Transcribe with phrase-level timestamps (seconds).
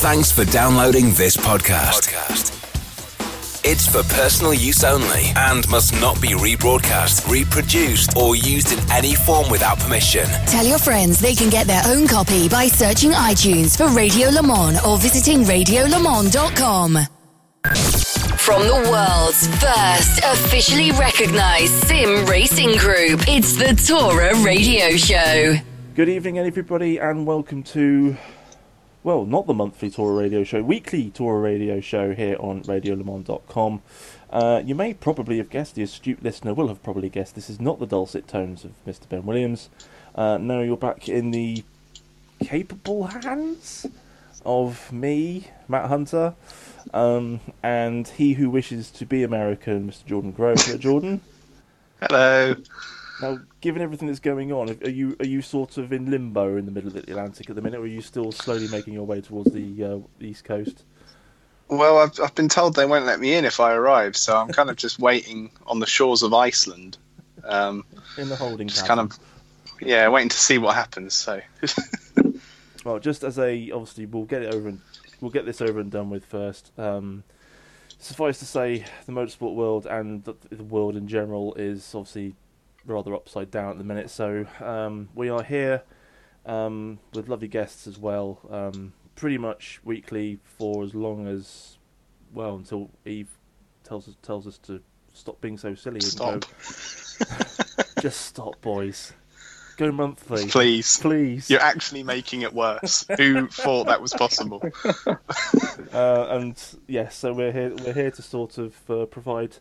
[0.00, 2.08] Thanks for downloading this podcast.
[3.62, 9.14] It's for personal use only and must not be rebroadcast, reproduced, or used in any
[9.14, 10.24] form without permission.
[10.46, 14.42] Tell your friends they can get their own copy by searching iTunes for Radio Le
[14.42, 16.98] Mans or visiting radiolemans.com.
[18.38, 25.56] From the world's first officially recognized sim racing group, it's the Tora Radio Show.
[25.94, 28.16] Good evening, everybody, and welcome to,
[29.02, 33.82] well, not the monthly Tora Radio Show, weekly Tora Radio Show here on RadioLeMans.com.
[34.30, 37.60] Uh, you may probably have guessed, the astute listener will have probably guessed, this is
[37.60, 39.08] not the dulcet tones of Mr.
[39.08, 39.70] Ben Williams.
[40.14, 41.64] Uh, no, you're back in the
[42.42, 43.86] capable hands
[44.44, 46.34] of me, Matt Hunter,
[46.92, 50.04] um, and he who wishes to be American, Mr.
[50.06, 50.58] Jordan Grove.
[50.78, 51.20] Jordan.
[52.02, 52.54] Hello.
[53.22, 56.64] Now, given everything that's going on, are you are you sort of in limbo in
[56.66, 59.04] the middle of the Atlantic at the minute, or are you still slowly making your
[59.06, 60.84] way towards the uh, east coast?
[61.68, 64.48] Well, I've, I've been told they won't let me in if I arrive, so I'm
[64.48, 66.98] kind of just waiting on the shores of Iceland.
[67.44, 67.84] Um,
[68.18, 69.08] In the holding just pattern.
[69.08, 71.14] kind of, yeah, waiting to see what happens.
[71.14, 71.40] So,
[72.84, 74.80] Well, just as a obviously, we'll get it over and
[75.20, 76.70] we'll get this over and done with first.
[76.78, 77.24] Um,
[77.98, 82.34] suffice to say, the motorsport world and the, the world in general is obviously
[82.90, 84.10] rather upside down at the minute.
[84.10, 85.82] So um, we are here
[86.44, 91.78] um, with lovely guests as well, um, pretty much weekly for as long as
[92.32, 93.28] well until Eve
[93.84, 94.80] tells us tells us to
[95.12, 96.40] stop being so silly and Stop.
[96.42, 96.46] go.
[98.02, 99.12] Just stop, boys.
[99.76, 101.48] Go monthly, please, please.
[101.48, 103.06] you're actually making it worse.
[103.16, 104.62] Who thought that was possible?
[105.92, 107.74] Uh, and yes, so we're here.
[107.84, 109.56] We're here to sort of uh, provide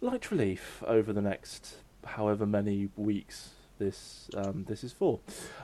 [0.00, 5.20] light relief over the next however many weeks this um, this is for.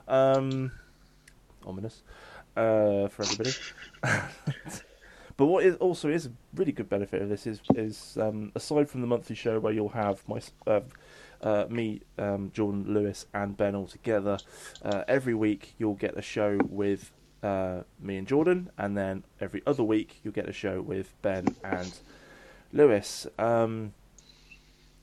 [0.08, 0.72] Um,
[1.66, 2.02] ominous
[2.56, 3.52] uh, for everybody.
[5.36, 8.88] but what is also is a really good benefit of this is is um, aside
[8.88, 10.80] from the monthly show where you'll have my uh,
[11.42, 14.38] uh, me, um, Jordan Lewis, and Ben all together.
[14.82, 17.12] Uh, every week you'll get a show with
[17.42, 21.56] uh, me and Jordan, and then every other week you'll get a show with Ben
[21.64, 21.98] and
[22.72, 23.92] Lewis, um,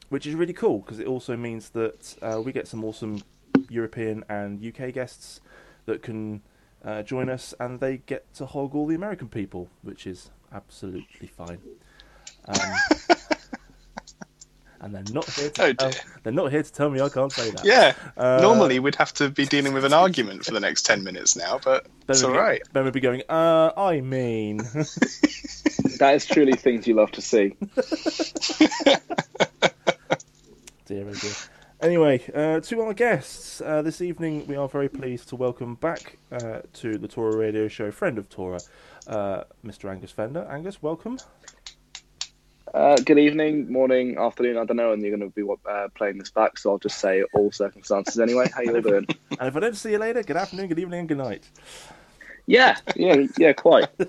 [0.10, 3.22] which is really cool because it also means that uh, we get some awesome
[3.70, 5.42] European and UK guests
[5.86, 6.42] that can
[6.86, 11.28] uh, join us, and they get to hog all the American people, which is absolutely
[11.28, 11.60] fine.
[12.46, 12.58] Um,
[14.80, 16.02] and they're not here to Oh, tell, dear.
[16.24, 17.66] they're not here to tell me I can't say that.
[17.66, 21.04] Yeah, Uh, normally we'd have to be dealing with an argument for the next ten
[21.04, 22.62] minutes now, but Ben it's would all be- right.
[22.74, 24.62] Ben would be going, uh, I mean.
[26.00, 27.56] That is truly things you love to see.
[30.88, 31.34] dear, oh dear.
[31.82, 33.60] Anyway, uh, to our guests.
[33.62, 37.68] Uh, this evening we are very pleased to welcome back uh, to the Tora Radio
[37.68, 38.60] Show, friend of Tora,
[39.08, 39.92] uh, Mr.
[39.92, 40.48] Angus Fender.
[40.50, 41.20] Angus, welcome.
[42.74, 44.58] Uh, good evening, morning, afternoon.
[44.58, 47.00] I don't know, and you're going to be uh, playing this back, so I'll just
[47.00, 48.50] say all circumstances anyway.
[48.56, 49.06] How you all doing?
[49.40, 51.50] And if I don't see you later, good afternoon, good evening, and good night.
[52.46, 53.90] Yeah, yeah, yeah, quite.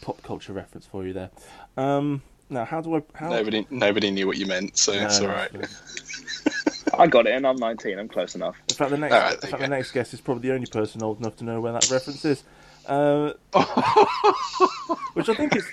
[0.00, 1.30] Pop culture reference for you there.
[1.76, 3.02] Um, now, how do I?
[3.14, 3.30] How...
[3.30, 5.50] Nobody, nobody knew what you meant, so No, it's all right.
[6.98, 7.98] I got it, and I'm 19.
[7.98, 8.56] I'm close enough.
[8.68, 10.66] In fact, the next, All right, in fact, the next guest is probably the only
[10.66, 12.44] person old enough to know where that reference is.
[12.86, 13.32] Uh,
[15.14, 15.66] which I think is.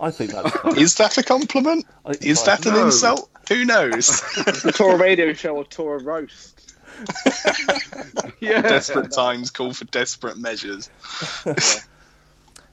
[0.00, 0.50] I think that's.
[0.50, 0.78] fine.
[0.78, 1.86] Is that a compliment?
[2.04, 2.60] I- Is fine.
[2.62, 3.30] that an insult?
[3.48, 4.20] Who knows?
[4.62, 6.76] The Tora Radio Show or Tora Roast.
[8.40, 8.60] yeah.
[8.62, 10.90] desperate times call for desperate measures.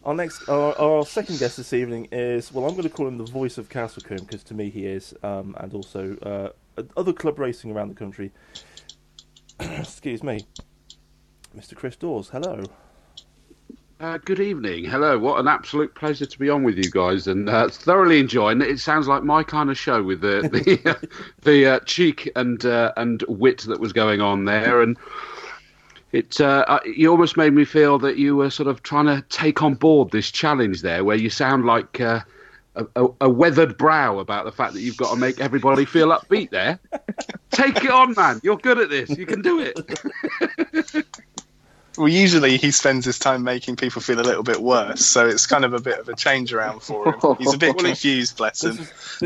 [0.06, 3.18] Our next, our, our second guest this evening is well, I'm going to call him
[3.18, 6.16] the voice of Castle Combe because to me he is, um, and also
[6.78, 8.32] uh, other club racing around the country.
[9.60, 10.46] Excuse me,
[11.58, 11.76] Mr.
[11.76, 12.30] Chris Dawes.
[12.30, 12.64] Hello.
[14.00, 14.86] Uh, good evening.
[14.86, 15.18] Hello.
[15.18, 18.68] What an absolute pleasure to be on with you guys, and uh, thoroughly enjoying it.
[18.68, 21.10] It sounds like my kind of show with the the,
[21.42, 24.98] the uh, cheek and uh, and wit that was going on there, and
[26.12, 29.24] it uh, uh, you almost made me feel that you were sort of trying to
[29.30, 32.00] take on board this challenge there, where you sound like.
[32.00, 32.22] Uh,
[32.98, 36.50] a, a, weathered brow about the fact that you've got to make everybody feel upbeat
[36.50, 36.78] there.
[37.52, 38.42] Take it on, man.
[38.44, 39.18] You're good at this.
[39.18, 41.06] You can do it.
[41.98, 45.48] Well, usually he spends his time making people feel a little bit worse, so it's
[45.48, 47.36] kind of a bit of a change around for him.
[47.38, 48.78] He's a bit confused, bless him.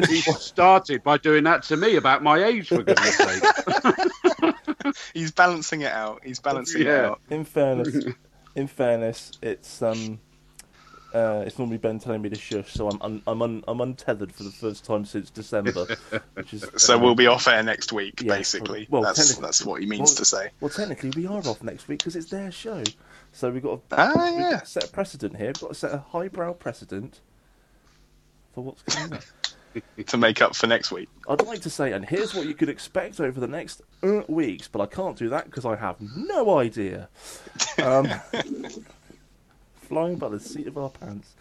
[0.07, 3.44] He started by doing that to me about my age, for goodness sake.
[5.14, 6.22] He's balancing it out.
[6.24, 7.20] He's balancing it out.
[7.30, 8.06] in fairness,
[8.56, 10.20] in fairness, it's um,
[11.12, 14.31] Uh, it's normally Ben telling me to shush, so I'm un- I'm un- I'm untethered
[14.31, 15.88] for the first time since December,
[16.36, 18.86] which is So uh, we'll be off air next week, yeah, basically.
[18.92, 20.52] well, that's that's what he means well, to say.
[20.62, 22.84] Well, technically, we are off next week because it's their show,
[23.31, 24.62] so we've got to, Ah, yeah.
[24.62, 25.48] set a precedent here.
[25.48, 27.22] We've got to set a highbrow precedent
[28.54, 29.24] for what's coming up.
[30.07, 31.10] To make up for next week.
[31.27, 34.68] I'd like to say, and here's what you could expect over the next uh, weeks,
[34.68, 37.07] but I can't do that because I have no idea.
[37.81, 38.10] Um,
[39.81, 41.33] flying by the seat of our pants.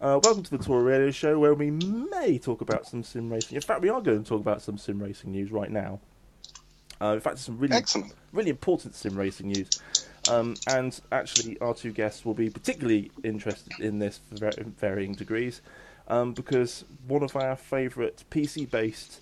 [0.00, 3.56] Uh, welcome to the Tora Radio Show, where we may talk about some sim racing.
[3.56, 6.00] In fact, we are going to talk about some sim racing news right now.
[7.00, 8.14] Uh, in fact, some really Excellent.
[8.32, 9.68] really important sim racing news.
[10.30, 15.60] Um, and actually, our two guests will be particularly interested in this for varying degrees,
[16.10, 19.20] um, because one of our favourite PC-based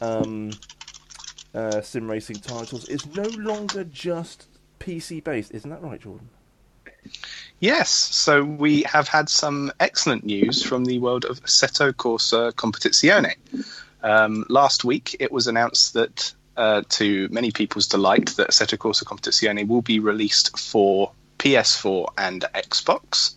[0.00, 0.50] um,
[1.54, 4.48] uh, sim racing titles is no longer just
[4.80, 5.52] PC-based.
[5.52, 6.30] Isn't that right, Jordan?
[7.60, 13.34] Yes, so we have had some excellent news from the world of Assetto Corsa Competizione.
[14.02, 19.04] Um, last week, it was announced that, uh, to many people's delight, that Assetto Corsa
[19.04, 23.34] Competizione will be released for PS4 and Xbox.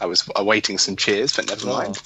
[0.00, 2.00] I was awaiting some cheers, but never mind.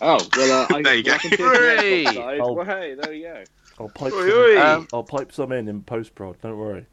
[0.00, 1.12] Oh well, uh, I, There you go.
[1.12, 2.04] I can see the Hooray!
[2.04, 2.40] Xbox side.
[2.40, 2.52] Oh.
[2.52, 3.44] Well, hey, there you go.
[3.80, 4.60] I'll pipe, Oi, some, oi.
[4.60, 6.40] Um, I'll pipe some in in post prod.
[6.40, 6.86] Don't worry.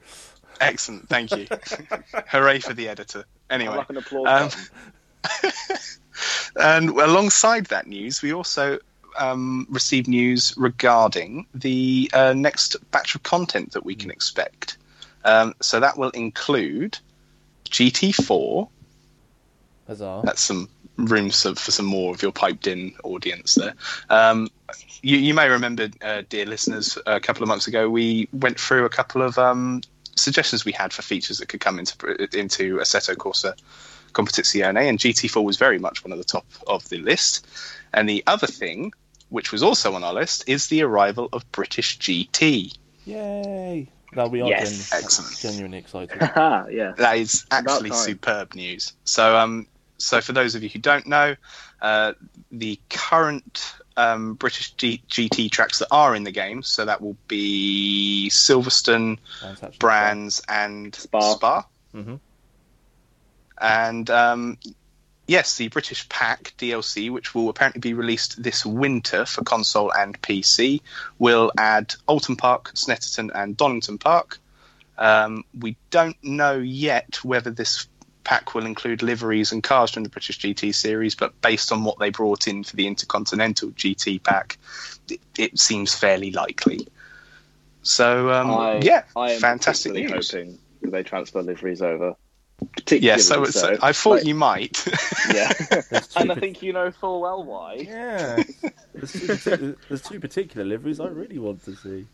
[0.61, 1.47] Excellent, thank you.
[2.27, 3.25] Hooray for the editor.
[3.49, 5.41] Anyway, like an applause um.
[6.55, 8.79] And alongside that news, we also
[9.17, 14.77] um, received news regarding the uh, next batch of content that we can expect.
[15.25, 16.97] Um, so that will include
[17.69, 18.69] GT4.
[19.87, 20.21] Huzzah.
[20.25, 23.73] That's some room for, for some more of your piped-in audience there.
[24.09, 24.49] Um,
[25.01, 28.85] you, you may remember, uh, dear listeners, a couple of months ago we went through
[28.85, 29.81] a couple of um,
[30.15, 33.53] suggestions we had for features that could come into into Assetto Corsa
[34.13, 37.45] Competizione, and GT4 was very much one of the top of the list.
[37.93, 38.93] And the other thing,
[39.29, 42.75] which was also on our list, is the arrival of British GT.
[43.05, 43.89] Yay!
[44.15, 44.89] No, we are Yes.
[44.89, 45.37] genu- Excellent.
[45.37, 46.17] genuinely excited.
[46.71, 46.93] Yeah.
[46.97, 48.93] That is actually superb news.
[49.03, 51.35] So, um, so for those of you who don't know,
[51.81, 52.13] uh,
[52.51, 57.17] the current um, British G- GT tracks that are in the game, so that will
[57.27, 61.33] be Silverstone, Sounds actually Brands, and Spa.
[61.33, 61.65] Spa.
[61.93, 62.19] Mhm.
[63.59, 64.57] And um,
[65.27, 70.21] yes, the British Pack DLC, which will apparently be released this winter for console and
[70.21, 70.81] PC,
[71.19, 74.39] will add Oulton Park, Snetterton, and Donington Park.
[74.97, 77.87] Um, we don't know yet whether this
[78.25, 81.97] pack will include liveries and cars from the British GT series, but based on what
[81.99, 84.57] they brought in for the Intercontinental GT pack,
[85.09, 86.87] it, it seems fairly likely.
[87.83, 90.31] So um, I, yeah, I am fantastic news.
[90.31, 92.15] hoping they transfer liveries over.
[92.73, 94.85] Particularly Yeah, so, so I thought Like, you might.
[95.33, 95.51] Yeah,
[96.15, 97.75] and I think you know full well why.
[97.75, 98.43] Yeah,
[98.93, 102.07] there's two, particular, there's two particular liveries I really want to see.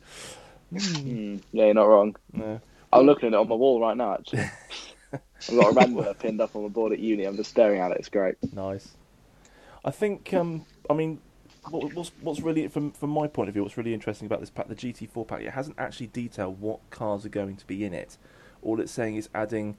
[0.76, 2.16] Hmm, yeah, you're not wrong.
[2.34, 2.60] No.
[2.94, 4.16] I'm looking at it on my wall right now.
[4.16, 4.50] Actually,
[5.50, 7.26] I've got a Rambler pinned up on the board at uni.
[7.26, 7.98] I'm just staring at it.
[8.00, 8.36] It's great.
[8.54, 8.90] Nice.
[9.84, 10.34] I think.
[10.34, 11.20] Um, I mean,
[11.70, 14.50] what, what's what's really from from my point of view, what's really interesting about this
[14.50, 17.94] pack, the GT4 pack, it hasn't actually detailed what cars are going to be in
[17.94, 18.18] it.
[18.62, 19.78] All it's saying is adding.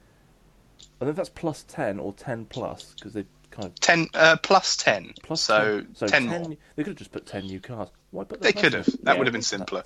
[0.79, 4.07] I don't know if that's plus ten or ten plus because they kind of ten
[4.13, 5.13] uh, plus ten.
[5.23, 6.49] plus so 10, so 10 10 more.
[6.75, 7.89] They could have just put ten new cars.
[8.11, 8.85] Why put the They could have.
[9.03, 9.17] That Yeah.
[9.19, 9.83] would have been simpler.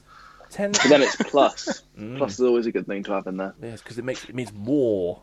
[0.50, 0.71] ten.
[0.71, 1.83] But then it's plus.
[1.97, 2.19] Mm.
[2.19, 3.56] Plus is always a good thing to have in there.
[3.59, 5.19] Yes, because it makes it means more.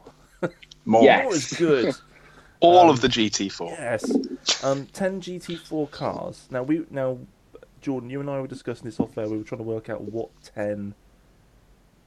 [0.85, 1.03] More.
[1.03, 1.25] Yes.
[1.25, 1.95] More is good.
[2.61, 3.71] All Um, of the GT4.
[3.71, 4.65] Yes.
[4.65, 6.47] Um, ten GT4 cars.
[6.51, 7.19] Now we now,
[7.83, 9.29] Jordan, you and I were discussing this off air.
[9.29, 10.95] We were trying to work out what ten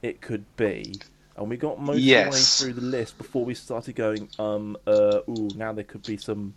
[0.02, 0.94] it could be,
[1.36, 2.26] and we got most Yes.
[2.26, 2.36] of the
[2.70, 4.28] way through the list before we started going.
[4.38, 4.76] Um.
[4.86, 5.20] Uh.
[5.28, 5.48] Ooh.
[5.54, 6.54] Now there could be some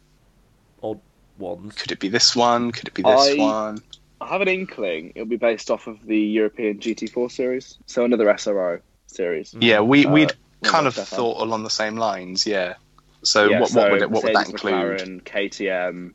[0.81, 0.99] odd
[1.37, 1.75] ones.
[1.75, 2.71] Could it be this one?
[2.71, 3.79] Could it be this I- one?
[4.19, 8.25] I have an inkling it'll be based off of the European GT4 series, so another
[8.27, 9.55] SRO series.
[9.59, 11.23] Yeah, we Uh, we'd well, kind of that's Stefan.
[11.25, 12.45] thought along the same lines.
[12.45, 12.75] Yeah.
[13.23, 14.73] So Yeah, what so what would it, what would that include?
[14.73, 16.13] McLaren, KTM,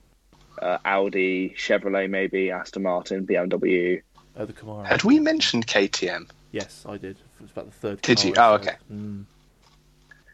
[0.62, 4.02] uh, Audi, Chevrolet, maybe Aston Martin, BMW.
[4.36, 4.84] Oh, the Camaro.
[4.84, 6.28] Had we mentioned KTM?
[6.52, 7.16] Yes, I did.
[7.16, 8.02] It was about the third.
[8.02, 8.34] Did car you?
[8.36, 8.60] Oh, said.
[8.68, 8.76] okay.
[8.92, 9.24] Mm.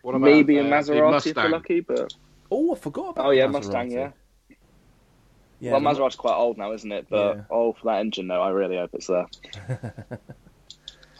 [0.02, 2.12] What about, maybe a uh, the Maserati if we're lucky, but
[2.50, 3.26] Oh, I forgot about.
[3.26, 4.10] oh yeah, the Mustang, yeah.
[5.60, 7.06] Yeah, well, Maserati's quite old now, isn't it?
[7.08, 7.42] But Yeah.
[7.50, 9.26] oh, for that engine, though, I really hope it's there.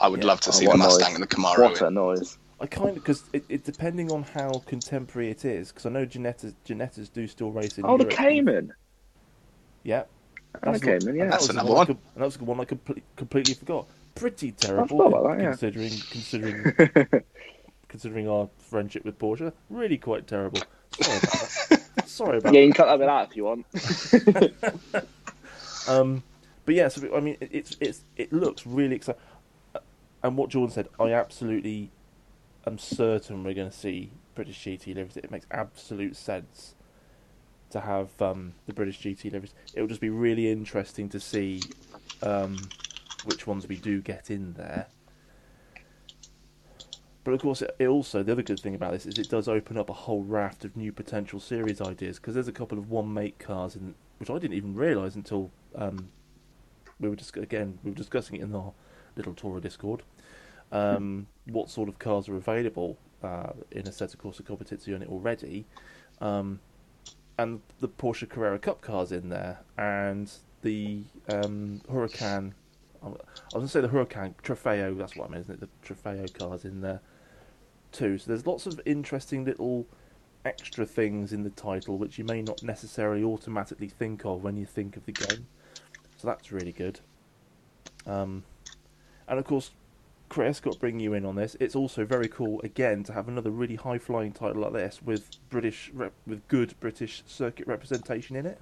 [0.00, 0.26] I would Yeah.
[0.26, 1.14] love to Oh, see what the a Mustang noise.
[1.14, 1.58] and the Camaro.
[1.60, 1.86] What in.
[1.86, 2.38] a noise!
[2.62, 5.68] I kind of because it, it depending on how contemporary it is.
[5.72, 8.16] Because I know Ginettas Ginettas do still race in Oh, the Europe.
[8.16, 8.72] Cayman.
[9.82, 10.04] Yeah,
[10.62, 11.24] Oh, the the- Cayman, yeah.
[11.24, 11.86] that That's the another I one.
[11.86, 13.86] com- and that was the one I comple- completely forgot.
[14.14, 15.48] Pretty terrible, forgot about that, yeah.
[15.50, 16.74] considering considering
[17.88, 19.52] considering our friendship with Porsche.
[19.70, 20.60] Really quite terrible.
[21.00, 21.82] Sorry about that.
[22.06, 23.66] Sorry about Yeah, you can cut that bit out if you want.
[25.88, 26.22] Um,
[26.64, 29.20] but yeah, so I mean, it's it's it looks really exciting.
[30.22, 31.90] And what Jordan said, I absolutely
[32.66, 35.16] am certain we're going to see British GT liveries.
[35.16, 36.74] It makes absolute sense
[37.70, 39.54] to have um, the British GT liveries.
[39.74, 41.62] It'll just be really interesting to see
[42.22, 42.58] um,
[43.24, 44.86] which ones we do get in there.
[47.24, 49.76] But of course, it, also the other good thing about this is it does open
[49.76, 53.12] up a whole raft of new potential series ideas because there's a couple of one
[53.12, 56.08] make cars in which I didn't even realise until um,
[56.98, 58.72] we were just again we were discussing it in our
[59.16, 60.02] little Tora Discord.
[60.72, 65.66] Um, what sort of cars are available uh, in of Corsa Competizione already,
[66.20, 66.60] um,
[67.38, 70.30] and the Porsche Carrera Cup cars in there, and
[70.62, 72.52] the um, Huracan.
[73.02, 73.18] I was
[73.52, 74.96] going to say the Huracan Trofeo.
[74.96, 75.60] That's what I meant, isn't it?
[75.60, 77.00] The Trofeo cars in there
[77.90, 78.18] too.
[78.18, 79.86] So there's lots of interesting little
[80.44, 84.66] extra things in the title which you may not necessarily automatically think of when you
[84.66, 85.46] think of the game.
[86.16, 87.00] So that's really good.
[88.06, 88.44] Um,
[89.28, 89.70] and of course,
[90.32, 91.58] Chris got bring you in on this.
[91.60, 95.28] It's also very cool again to have another really high flying title like this with
[95.50, 98.58] British rep- with good British circuit representation in it.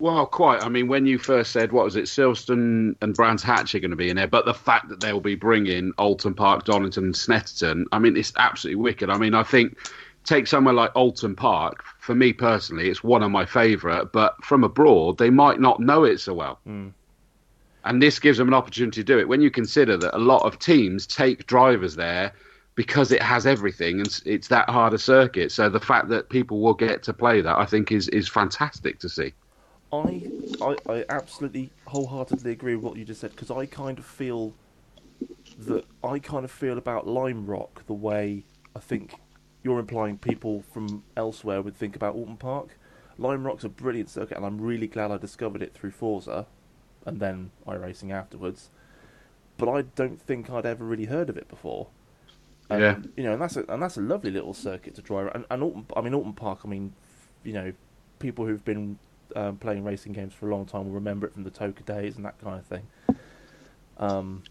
[0.00, 0.62] Well, quite.
[0.62, 3.90] I mean, when you first said, what was it, Silverstone and Brands Hatch are going
[3.90, 7.04] to be in there, but the fact that they will be bringing Oulton Park, Donington,
[7.04, 9.08] and Snetterton, I mean, it's absolutely wicked.
[9.08, 9.78] I mean, I think
[10.24, 14.62] take somewhere like Oulton Park, for me personally, it's one of my favourite, but from
[14.62, 16.58] abroad, they might not know it so well.
[16.68, 16.92] Mm.
[17.84, 19.28] And this gives them an opportunity to do it.
[19.28, 22.32] When you consider that a lot of teams take drivers there
[22.74, 25.52] because it has everything and it's that hard a circuit.
[25.52, 28.98] So the fact that people will get to play that, I think, is, is fantastic
[29.00, 29.32] to see.
[29.92, 30.30] I,
[30.62, 34.54] I, I absolutely wholeheartedly agree with what you just said because I kind of feel
[35.58, 38.44] that I kind of feel about Lime Rock the way
[38.74, 39.14] I think
[39.62, 42.78] you're implying people from elsewhere would think about Oulton Park.
[43.18, 46.46] Lime Rock's a brilliant circuit, and I'm really glad I discovered it through Forza,
[47.06, 48.70] and then iRacing afterwards.
[49.56, 51.88] But I don't think I'd ever really heard of it before.
[52.68, 52.98] And, Yeah.
[53.16, 55.30] you know, and that's a, and that's a lovely little circuit to drive.
[55.34, 56.60] And, and Oulton, I mean, Oulton Park.
[56.64, 56.92] I mean,
[57.42, 57.72] you know,
[58.18, 58.98] people who've been
[59.36, 62.16] um, playing racing games for a long time will remember it from the TOCA days
[62.16, 62.86] and that kind of thing.
[63.98, 64.42] Um,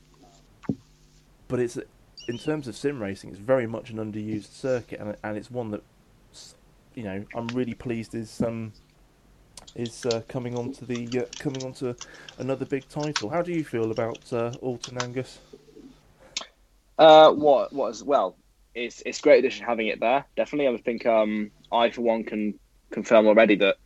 [1.48, 1.78] but it's
[2.28, 5.72] in terms of sim racing, it's very much an underused circuit, and and it's one
[5.72, 5.82] that,
[6.94, 8.74] you know, I'm really pleased is um
[9.76, 11.94] is uh, coming onto the uh, coming onto
[12.38, 13.30] another big title.
[13.30, 15.40] How do you feel about uh, Oulton Angus?
[16.98, 18.36] Uh, what was well,
[18.76, 20.26] it's it's great addition having it there.
[20.36, 22.60] Definitely, I think um, I for one can
[22.92, 23.78] confirm already that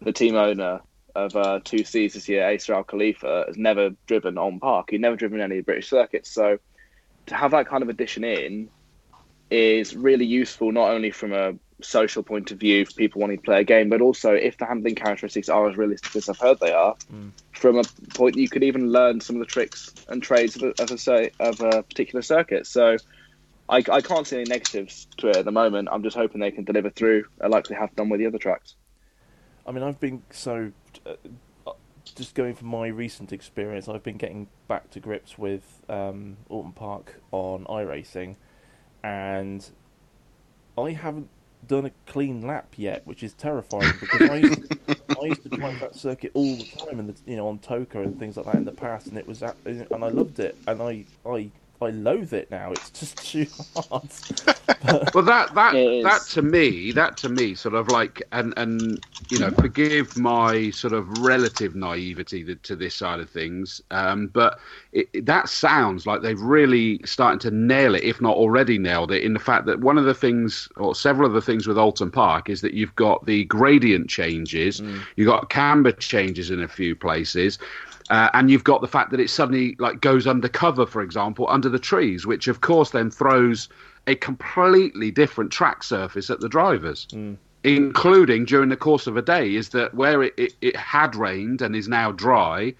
[0.00, 0.80] the team owner
[1.14, 4.90] of uh, 2Seas this year, Isa Al Khalifa, has never driven on park.
[4.90, 6.30] He'd never driven any British circuits.
[6.30, 6.58] So
[7.26, 8.68] to have that kind of addition in
[9.50, 13.42] is really useful, not only from a social point of view for people wanting to
[13.42, 16.58] play a game, but also if the handling characteristics are as realistic as I've heard
[16.60, 16.96] they are,
[17.52, 20.82] from a point you could even learn some of the tricks and trades of a,
[20.82, 22.66] of a, of a particular circuit.
[22.66, 22.96] So
[23.68, 25.88] I, I can't see any negatives to it at the moment.
[25.92, 28.38] I'm just hoping they can deliver through, uh, like they have done with the other
[28.38, 28.74] tracks.
[29.66, 30.72] I mean, I've been so
[31.06, 31.14] uh,
[32.14, 36.74] just going from my recent experience, I've been getting back to grips with um, Oulton
[36.74, 38.36] Park on iRacing,
[39.04, 39.68] and
[40.76, 41.28] I haven't
[41.66, 44.78] done a clean lap yet, which is terrifying because I used, to,
[45.20, 48.18] I used to drive that circuit all the time, and you know on TOCA and
[48.18, 51.04] things like that in the past, and it was and I loved it, and I
[51.26, 51.50] I
[51.80, 52.72] I loathe it now.
[52.72, 54.10] It's just too hard.
[55.14, 59.38] Well, that that that to me, that to me, sort of like, and and you
[59.38, 64.58] know, forgive my sort of relative naivety to, to this side of things, um, but
[64.92, 69.12] it, it- that sounds like they've really starting to nail it, if not already nailed
[69.12, 71.76] it, in the fact that one of the things, or several of the things with
[71.76, 74.82] Oulton Park, is that you've got the gradient changes,
[75.16, 77.58] you've got camber changes in a few places.
[78.10, 81.68] Uh, and you've got the fact that it suddenly like goes undercover, for example, under
[81.68, 83.68] the trees, which of course then throws
[84.06, 87.06] a completely different track surface at the drivers,
[87.64, 89.54] including during the course of a day.
[89.54, 92.74] Is that where it, it, it had rained and is now dry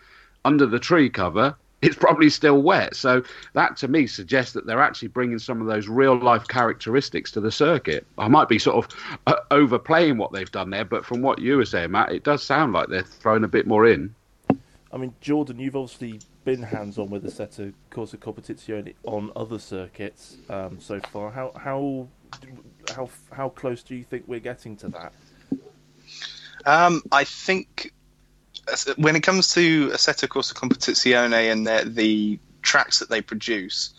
[0.44, 1.54] under the tree cover?
[1.80, 2.96] It's probably still wet.
[2.96, 7.30] So that to me suggests that they're actually bringing some of those real life characteristics
[7.32, 8.04] to the circuit.
[8.16, 11.56] I might be sort of uh, overplaying what they've done there, but from what you
[11.58, 14.14] were saying, Matt, it does sound like they're throwing a bit more in.
[14.92, 20.36] I mean, Jordan, you've obviously been hands-on with the Assetto Corsa Competizione on other circuits
[20.48, 21.30] um, so far.
[21.30, 22.08] How how
[22.94, 25.12] how how close do you think we're getting to that?
[26.64, 27.92] Um, I think
[28.96, 33.22] when it comes to a set Assetto Corsa Competizione and the, the tracks that they
[33.22, 33.94] produce,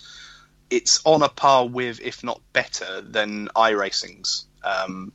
[0.70, 5.12] it's on a par with, if not better, than iRacing's um,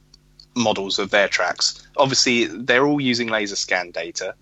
[0.57, 1.87] models of their tracks.
[1.97, 4.35] Obviously, they're all using laser scan data.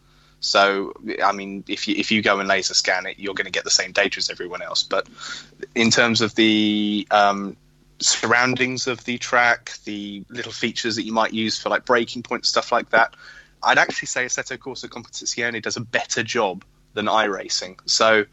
[0.43, 3.53] So, I mean, if you if you go and laser scan it, you're going to
[3.53, 4.83] get the same data as everyone else.
[4.83, 5.07] But
[5.75, 7.57] in terms of the um,
[8.01, 12.49] surroundings of the track, the little features that you might use for like braking points,
[12.49, 13.15] stuff like that,
[13.63, 17.79] I'd actually say Assetto Corsa Competizione does a better job than iRacing.
[17.87, 18.25] So,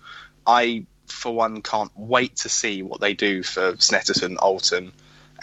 [0.47, 4.93] I for one can't wait to see what they do for Snetterton, Oulton,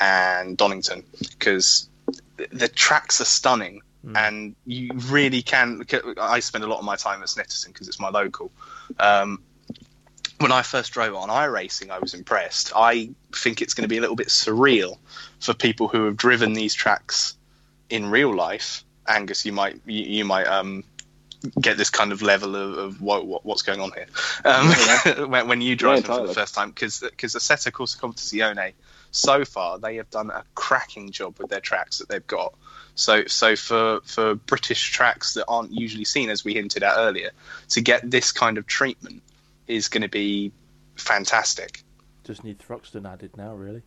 [0.01, 1.89] and Donington because
[2.37, 4.17] the tracks are stunning mm.
[4.17, 5.85] and you really can.
[6.21, 8.51] I spend a lot of my time at Snetterton because it's my local.
[8.99, 9.43] Um,
[10.39, 12.73] when I first drove on iRacing, I was impressed.
[12.77, 14.99] I think it's going to be a little bit surreal
[15.41, 17.37] for people who have driven these tracks
[17.89, 18.85] in real life.
[19.09, 20.85] Angus, you might you, you might um,
[21.61, 24.07] get this kind of level of, of what, what, what's going on here
[24.45, 25.25] um, yeah.
[25.25, 28.73] when, when, you drive yeah, for the first time because because Assetto Corsa Competizione
[29.11, 32.55] so far they have done a cracking job with their tracks that they've got.
[32.97, 37.31] So, so for for British tracks that aren't usually seen, as we hinted at earlier,
[37.69, 39.23] to get this kind of treatment
[39.67, 40.51] is going to be
[40.97, 41.83] fantastic.
[42.25, 43.83] Just need Thruxton added now, really.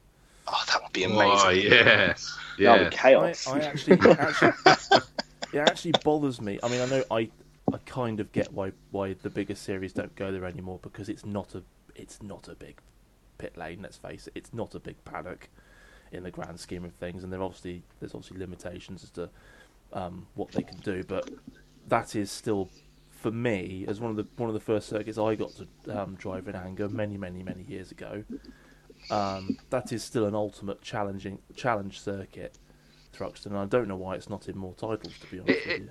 [0.47, 1.71] Oh, that would be oh, amazing.
[1.73, 2.13] Oh, yeah,
[2.57, 2.89] yeah.
[2.91, 3.47] chaos.
[3.47, 4.51] I, I actually, actually
[5.53, 6.59] it actually bothers me.
[6.61, 7.29] I mean, I know I,
[7.73, 11.25] I kind of get why why the bigger series don't go there anymore because it's
[11.25, 11.63] not a
[11.95, 12.79] it's not a big
[13.39, 13.79] pit lane.
[13.81, 15.49] Let's face it, it's not a big paddock
[16.11, 19.29] in the grand scheme of things, and there obviously there's obviously limitations as to
[19.93, 21.03] um, what they can do.
[21.03, 21.29] But
[21.87, 22.69] that is still,
[23.09, 26.15] for me, as one of the one of the first circuits I got to um,
[26.15, 28.23] drive in anger many many many years ago.
[29.09, 32.57] Um, that is still an ultimate challenging challenge circuit,
[33.13, 33.47] Thruxton.
[33.47, 35.17] And I don't know why it's not in more titles.
[35.19, 35.89] To be honest it, with you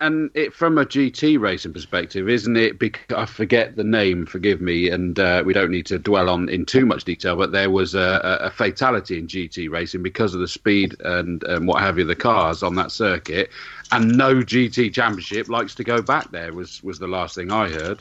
[0.00, 2.78] and it, from a GT racing perspective, isn't it?
[2.78, 6.48] Because I forget the name, forgive me, and uh, we don't need to dwell on
[6.48, 7.36] in too much detail.
[7.36, 11.66] But there was a, a fatality in GT racing because of the speed and, and
[11.66, 13.50] what have you, the cars on that circuit,
[13.90, 16.52] and no GT championship likes to go back there.
[16.52, 18.00] Was was the last thing I heard,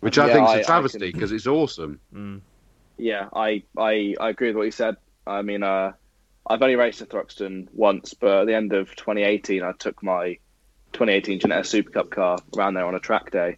[0.00, 2.00] which yeah, I think is a travesty because it's awesome.
[2.14, 2.40] Mm.
[2.96, 4.96] Yeah, I, I I agree with what you said.
[5.26, 5.92] I mean, uh,
[6.46, 10.38] I've only raced at Thruxton once, but at the end of 2018, I took my
[10.92, 13.56] 2018 Ginetta Super Cup car around there on a track day.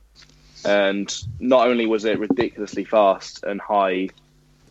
[0.64, 4.10] And not only was it ridiculously fast and high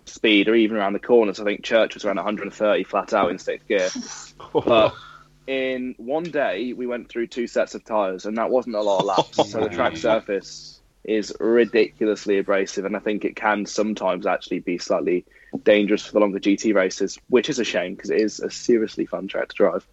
[0.06, 3.39] speed, or even around the corners, I think Church was around 130 flat out in
[3.39, 3.89] sixth gear.
[4.54, 4.95] But
[5.47, 9.00] in one day, we went through two sets of tyres, and that wasn't a lot
[9.00, 9.52] of laps.
[9.52, 14.78] So the track surface is ridiculously abrasive, and I think it can sometimes actually be
[14.78, 15.26] slightly
[15.63, 19.06] dangerous for the longer GT races, which is a shame because it is a seriously
[19.06, 19.88] fun track to drive.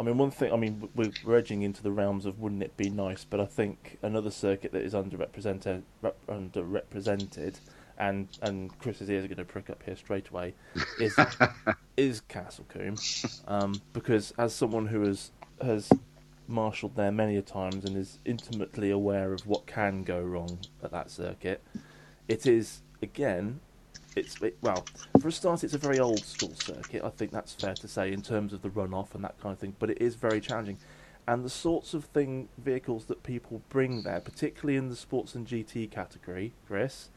[0.00, 0.50] I mean, one thing.
[0.50, 3.44] I mean, we're, we're edging into the realms of wouldn't it be nice, but I
[3.44, 7.56] think another circuit that is underrepresented, rep, underrepresented,
[7.98, 10.54] and and Chris's ears are going to prick up here straight away,
[10.98, 11.14] is
[11.98, 12.96] is Castle Combe,
[13.46, 15.90] um, because as someone who has has
[16.48, 20.92] marshalled there many a times and is intimately aware of what can go wrong at
[20.92, 21.62] that circuit,
[22.26, 23.60] it is again
[24.16, 24.84] it's it, well,
[25.20, 27.02] for a start, it's a very old school circuit.
[27.04, 29.58] I think that's fair to say in terms of the runoff and that kind of
[29.58, 29.76] thing.
[29.78, 30.78] But it is very challenging,
[31.26, 35.46] and the sorts of thing vehicles that people bring there, particularly in the sports and
[35.46, 37.10] GT category, Chris,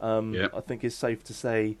[0.00, 0.34] um.
[0.54, 1.76] I think is safe to say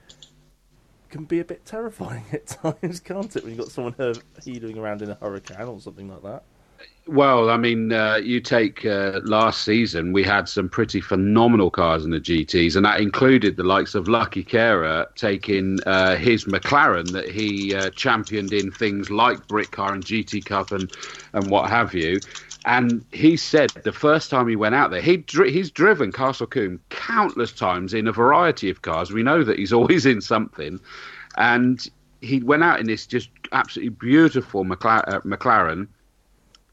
[1.08, 3.42] can be a bit terrifying at times, can't it?
[3.42, 3.94] When you've got someone
[4.44, 6.42] heaving around in a hurricane or something like that.
[7.08, 12.04] Well, I mean, uh, you take uh, last season, we had some pretty phenomenal cars
[12.04, 17.10] in the GTs, and that included the likes of Lucky Khera taking uh, his McLaren
[17.12, 20.92] that he uh, championed in things like Britcar and GT Cup and,
[21.32, 22.20] and what have you.
[22.66, 26.78] And he said the first time he went out there, he he's driven Castle Combe
[26.90, 29.10] countless times in a variety of cars.
[29.10, 30.78] We know that he's always in something.
[31.38, 31.88] And
[32.20, 35.88] he went out in this just absolutely beautiful uh, McLaren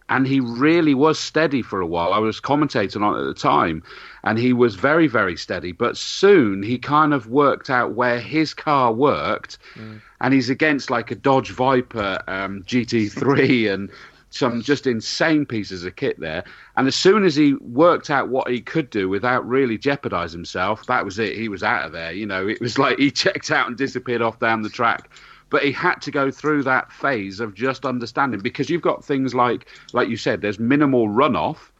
[0.09, 2.13] and he really was steady for a while.
[2.13, 3.81] I was commentating on it at the time,
[4.23, 5.71] and he was very, very steady.
[5.71, 9.99] But soon he kind of worked out where his car worked, mm.
[10.21, 13.89] and he's against like a Dodge Viper um, GT3 and
[14.29, 16.43] some just insane pieces of kit there.
[16.75, 20.85] And as soon as he worked out what he could do without really jeopardizing himself,
[20.87, 21.37] that was it.
[21.37, 22.11] He was out of there.
[22.11, 25.09] You know, it was like he checked out and disappeared off down the track
[25.55, 29.33] but he had to go through that phase of just understanding because you've got things
[29.33, 31.71] like like you said there's minimal runoff.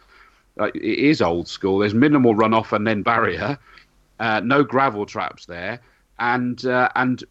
[0.58, 1.80] It is old school.
[1.80, 3.60] There's minimal runoff and then barrier.
[4.18, 5.82] Uh, no gravel traps there.
[6.20, 7.22] And uh, and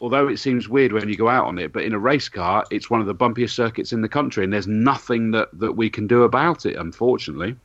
[0.00, 2.64] although it seems weird when you go out on it but in a race car
[2.70, 5.90] it's one of the bumpiest circuits in the country and there's nothing that that we
[5.90, 7.56] can do about it unfortunately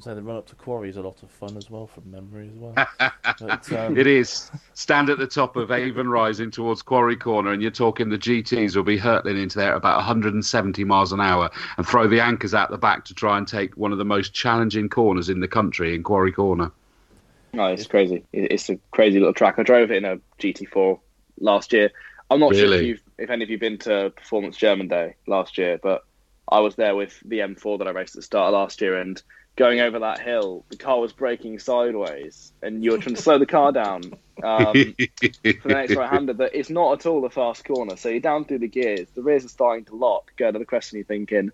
[0.00, 2.50] So the run up to Quarry is a lot of fun as well from memory
[2.52, 2.74] as well.
[3.40, 4.50] but, um, It is.
[4.74, 8.76] Stand at the top of Avon Rising towards Quarry Corner, and you're talking the GTs
[8.76, 12.54] will be hurtling into there at about 170 miles an hour and throw the anchors
[12.54, 15.48] out the back to try and take one of the most challenging corners in the
[15.48, 16.70] country in Quarry Corner.
[17.52, 18.24] No, it's crazy.
[18.32, 19.58] It's a crazy little track.
[19.58, 21.00] I drove it in a GT4
[21.40, 21.90] last year.
[22.30, 25.56] I'm not sure if, you've, if any of you've been to Performance German Day last
[25.56, 26.04] year, but
[26.50, 28.96] I was there with the M4 that I raced at the start of last year,
[28.96, 29.20] and
[29.58, 33.38] going over that hill, the car was braking sideways, and you were trying to slow
[33.38, 34.94] the car down um,
[35.60, 36.34] for the next right-hander.
[36.34, 39.10] But it's not at all a fast corner, so you're down through the gears.
[39.14, 40.30] The rears are starting to lock.
[40.38, 41.50] Go to the crest, and you're thinking,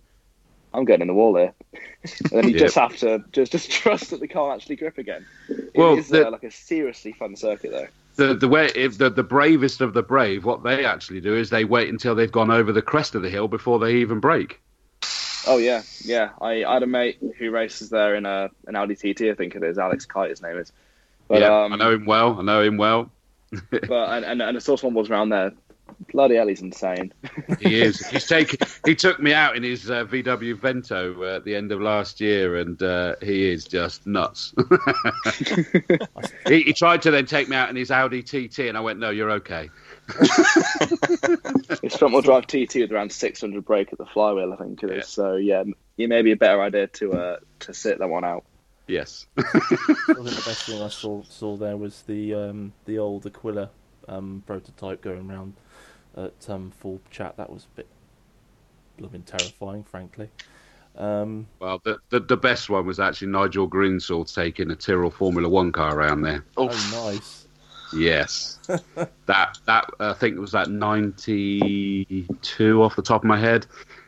[0.73, 1.55] "I'm getting in the wall here."
[2.05, 2.61] and then you Yep.
[2.61, 5.27] just have to just just trust that the car actually grip again.
[5.49, 7.89] It Well, is, the- uh, like a seriously fun circuit though.
[8.17, 11.51] the the way if the the bravest of the brave, what they actually do is
[11.51, 14.61] they wait until they've gone over the crest of the hill before they even brake.
[15.47, 16.31] Oh yeah, yeah.
[16.41, 19.55] I, I had a mate who races there in a an Audi TT, I think
[19.55, 19.79] it is.
[19.79, 20.73] Alex Kite, his name is.
[21.29, 22.39] But yeah, um, I know him well.
[22.39, 23.11] I know him well.
[23.71, 25.53] but and and, and the source one was around there.
[26.13, 27.13] Bloody hell, he's insane.
[27.61, 28.05] He is.
[28.09, 28.59] He's taken.
[28.85, 32.21] He took me out in his uh, VW Vento uh, at the end of last
[32.21, 34.55] year, and uh, he is just nuts.
[36.49, 38.99] he, he tried to then take me out in his Audi TT, and I went,
[38.99, 39.71] "No, you're okay."
[41.83, 44.91] His front wheel drive TT with around 600 brake at the flywheel, I think it
[44.91, 44.97] is.
[44.97, 45.03] Yeah.
[45.03, 45.65] So yeah,
[45.97, 48.45] it may be a better idea to uh to sit that one out.
[48.87, 49.27] Yes.
[49.39, 49.59] I think
[50.07, 53.71] the best thing I saw saw there was the um, the old Aquila
[54.09, 55.55] um, prototype going around
[56.17, 57.37] at um, full chat.
[57.39, 57.87] That was a bit
[58.99, 60.29] blooming terrifying, frankly.
[60.97, 65.49] Um, Well, the, the the best one was actually Nigel Greensall taking a Tyrrell Formula
[65.49, 66.45] One car around there.
[66.57, 67.44] oh, nice.
[67.93, 68.59] Yes,
[69.27, 73.67] that that I think it was that ninety two off the top of my head.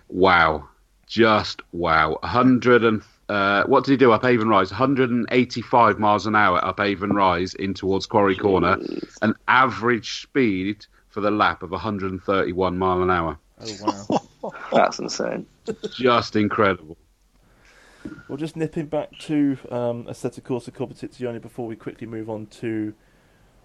[0.09, 0.69] Wow,
[1.07, 2.19] just wow.
[2.23, 4.71] hundred and uh, what did he do up Avon Rise?
[4.71, 8.79] One hundred and eighty five miles an hour up Avon Rise in towards Quarry Corner,
[9.23, 13.39] an average speed for the lap of one hundred and thirty one mile an hour.
[13.61, 14.53] Oh wow.
[14.73, 15.47] That's insane.
[15.93, 16.97] Just incredible.
[18.29, 22.95] Well, just nipping back to um, Assetto Corsa Competizione before we quickly move on to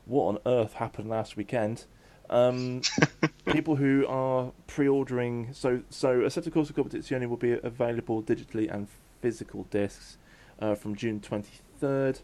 [0.06, 1.86] what on earth happened last weekend.
[2.30, 2.82] Um,
[3.52, 8.88] people who are pre-ordering, so so Assetto Corsa Competizione will be available digitally and
[9.22, 10.18] physical discs
[10.60, 12.22] uh, from June 23rd,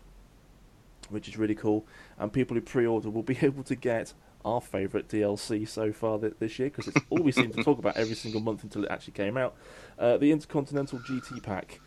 [1.09, 1.85] which is really cool.
[2.17, 4.13] And people who pre-order will be able to get
[4.45, 7.79] our favourite DLC so far th- this year because it's all we seem to talk
[7.79, 9.55] about every single month until it actually came out.
[9.99, 11.81] Uh, the Intercontinental GT Pack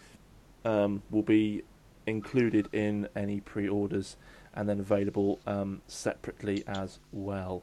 [0.64, 1.62] um, will be
[2.06, 4.16] included in any pre-orders
[4.54, 7.62] and then available um, separately as well.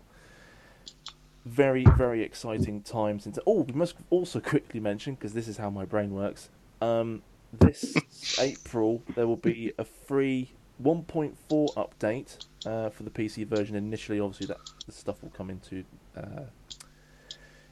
[1.46, 3.26] Very, very exciting times.
[3.26, 6.50] Into oh, we must also quickly mention because this is how my brain works.
[6.82, 7.22] Um,
[7.54, 7.96] this
[8.40, 10.52] April there will be a free
[10.84, 13.76] 1.4 update uh, for the PC version.
[13.76, 15.84] Initially, obviously, that the stuff will come into
[16.16, 16.44] uh,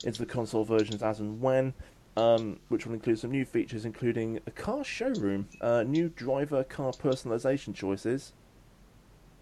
[0.05, 1.73] into the console versions as and when
[2.17, 6.91] um, which will include some new features, including a car showroom, uh, new driver car
[6.91, 8.33] personalization choices.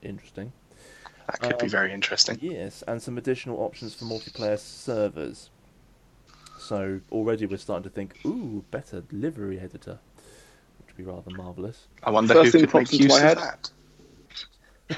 [0.03, 0.51] Interesting.
[1.27, 2.37] That could be Um, very interesting.
[2.41, 5.49] Yes, and some additional options for multiplayer servers.
[6.59, 9.99] So already we're starting to think, ooh, better livery editor,
[10.79, 11.87] which would be rather marvelous.
[12.03, 13.69] I wonder First who thing could pops make into use my of head.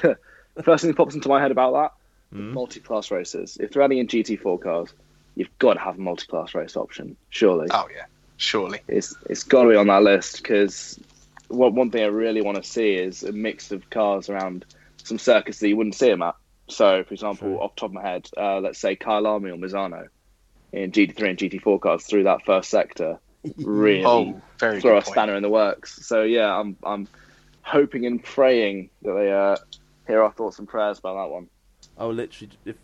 [0.02, 0.16] that.
[0.54, 1.92] The first thing that pops into my head about that:
[2.36, 2.52] Hmm?
[2.52, 3.56] multi-class races.
[3.60, 4.92] If they're adding in GT4 cars,
[5.36, 7.16] you've got to have a multi-class race option.
[7.30, 8.80] Surely, Oh yeah, surely.
[8.88, 10.98] it's it's got to be on that list because
[11.48, 14.64] what one thing I really want to see is a mix of cars around
[15.06, 16.34] some circuits that you wouldn't see them at.
[16.68, 17.58] So, for example, True.
[17.60, 20.08] off the top of my head, uh, let's say Kyalami or Misano
[20.72, 23.18] in GT3 and GT4 cars through that first sector
[23.58, 25.06] really Oh, very throw good a point.
[25.06, 26.04] spanner in the works.
[26.06, 27.06] So yeah, I'm I'm
[27.62, 29.56] hoping and praying that they uh,
[30.08, 31.48] hear our thoughts and prayers about that one.
[31.98, 32.76] Oh, literally, if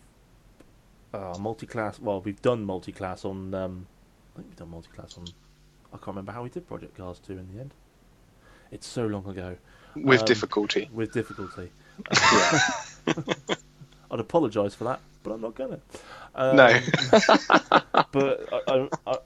[1.12, 1.98] uh, multi-class.
[2.00, 3.52] Well, we've done multi-class on.
[3.52, 3.86] Um,
[4.34, 5.24] I think we've done multi-class on.
[5.92, 7.74] I can't remember how we did Project Cars 2 in the end.
[8.70, 9.56] It's so long ago.
[9.94, 10.88] With Um, difficulty.
[10.92, 11.70] With difficulty.
[12.10, 12.58] Uh,
[14.10, 15.80] I'd apologise for that, but I'm not gonna.
[16.34, 16.68] Um, No.
[18.12, 19.16] but I, I, I,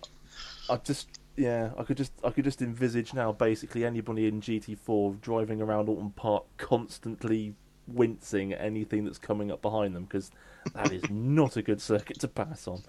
[0.70, 5.20] I just, yeah, I could just, I could just envisage now, basically anybody in GT4
[5.20, 7.54] driving around Oulton Park, constantly
[7.88, 10.30] wincing at anything that's coming up behind them, because
[10.74, 12.82] that is not a good circuit to pass on.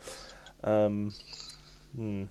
[0.64, 1.14] Um,
[1.96, 2.24] hmm.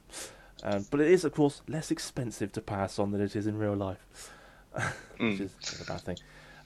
[0.63, 3.59] Um, but it is, of course, less expensive to pass on than it is in
[3.59, 4.33] real life,
[4.73, 5.41] which Mm.
[5.41, 6.17] is a bad thing.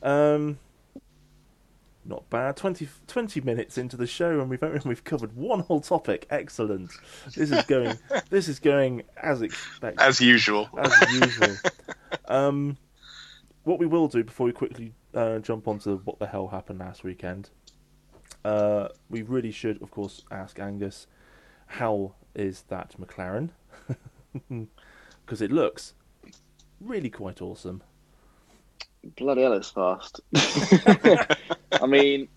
[0.02, 0.58] Um,
[2.10, 2.56] not bad.
[2.56, 6.26] 20, 20 minutes into the show, and we've only, we've covered one whole topic.
[6.28, 6.90] Excellent.
[7.34, 7.96] This is going.
[8.30, 10.68] this is going as expected, As usual.
[10.76, 11.56] as usual.
[12.26, 12.76] Um,
[13.64, 17.02] what we will do before we quickly uh, jump onto what the hell happened last
[17.02, 17.50] weekend,
[18.44, 21.08] uh, we really should, of course, ask Angus
[21.66, 23.50] how is that McLaren
[25.24, 25.94] because it looks
[26.80, 27.82] really quite awesome.
[29.16, 30.20] Bloody hell, it's fast.
[31.72, 32.28] I mean,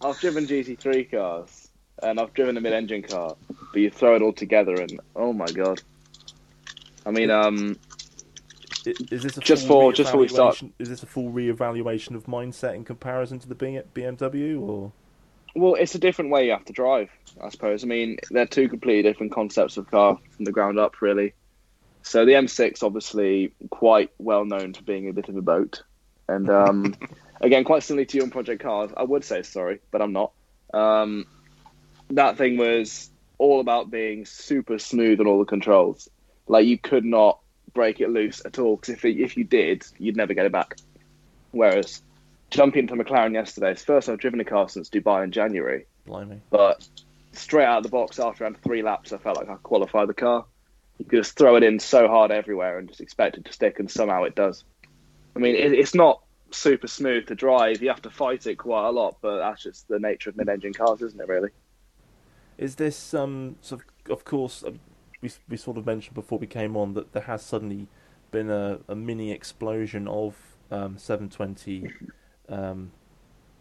[0.00, 1.68] I've driven GT3 cars
[2.02, 3.36] and I've driven a mid-engine car,
[3.72, 5.80] but you throw it all together and oh my god.
[7.06, 7.78] I mean, um,
[8.84, 10.62] is this just for just for we start?
[10.78, 14.92] Is this a full re-evaluation of mindset in comparison to the BMW, or?
[15.54, 17.10] Well, it's a different way you have to drive,
[17.42, 17.82] I suppose.
[17.82, 21.34] I mean, they're two completely different concepts of car from the ground up, really.
[22.02, 25.82] So the M6, obviously, quite well known for being a bit of a boat,
[26.28, 26.94] and um,
[27.40, 28.90] again, quite similar to you on Project Cars.
[28.96, 30.32] I would say sorry, but I'm not.
[30.72, 31.26] Um,
[32.10, 36.08] that thing was all about being super smooth on all the controls.
[36.46, 37.40] Like you could not
[37.74, 40.76] break it loose at all because if if you did, you'd never get it back.
[41.52, 42.02] Whereas
[42.50, 45.86] jumping into McLaren yesterday, it's first I've driven a car since Dubai in January.
[46.06, 46.40] Blimey!
[46.50, 46.86] But
[47.32, 50.14] straight out of the box after around three laps, I felt like I qualified the
[50.14, 50.44] car.
[50.98, 53.78] You could just throw it in so hard everywhere and just expect it to stick,
[53.78, 54.64] and somehow it does.
[55.38, 56.20] I mean, it, it's not
[56.50, 57.80] super smooth to drive.
[57.80, 60.72] You have to fight it quite a lot, but that's just the nature of mid-engine
[60.72, 61.28] cars, isn't it?
[61.28, 61.50] Really.
[62.58, 64.72] Is this um sort of, of course uh,
[65.20, 67.86] we we sort of mentioned before we came on that there has suddenly
[68.32, 70.34] been a, a mini explosion of
[70.72, 71.88] um, 720
[72.48, 72.90] um,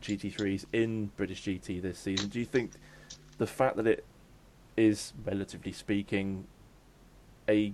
[0.02, 2.30] GT3s in British GT this season.
[2.30, 2.72] Do you think
[3.38, 4.04] the fact that it
[4.76, 6.48] is relatively speaking
[7.48, 7.74] a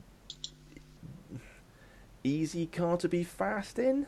[2.24, 4.08] easy car to be fast in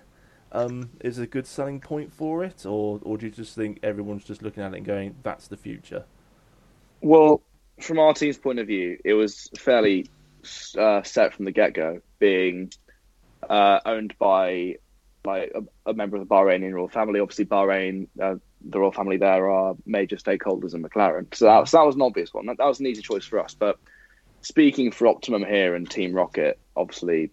[0.51, 4.23] um, is a good selling point for it, or or do you just think everyone's
[4.23, 6.05] just looking at it and going, "That's the future"?
[7.01, 7.41] Well,
[7.79, 10.09] from our team's point of view, it was fairly
[10.77, 12.71] uh, set from the get go, being
[13.49, 14.77] uh, owned by
[15.23, 17.19] by a, a, member of the Bahraini royal family.
[17.19, 21.77] Obviously, Bahrain, uh, the royal family there are major stakeholders in McLaren, so that, so
[21.77, 22.45] that was an obvious one.
[22.45, 23.55] That, that was an easy choice for us.
[23.55, 23.79] But
[24.41, 27.31] speaking for Optimum here and Team Rocket, obviously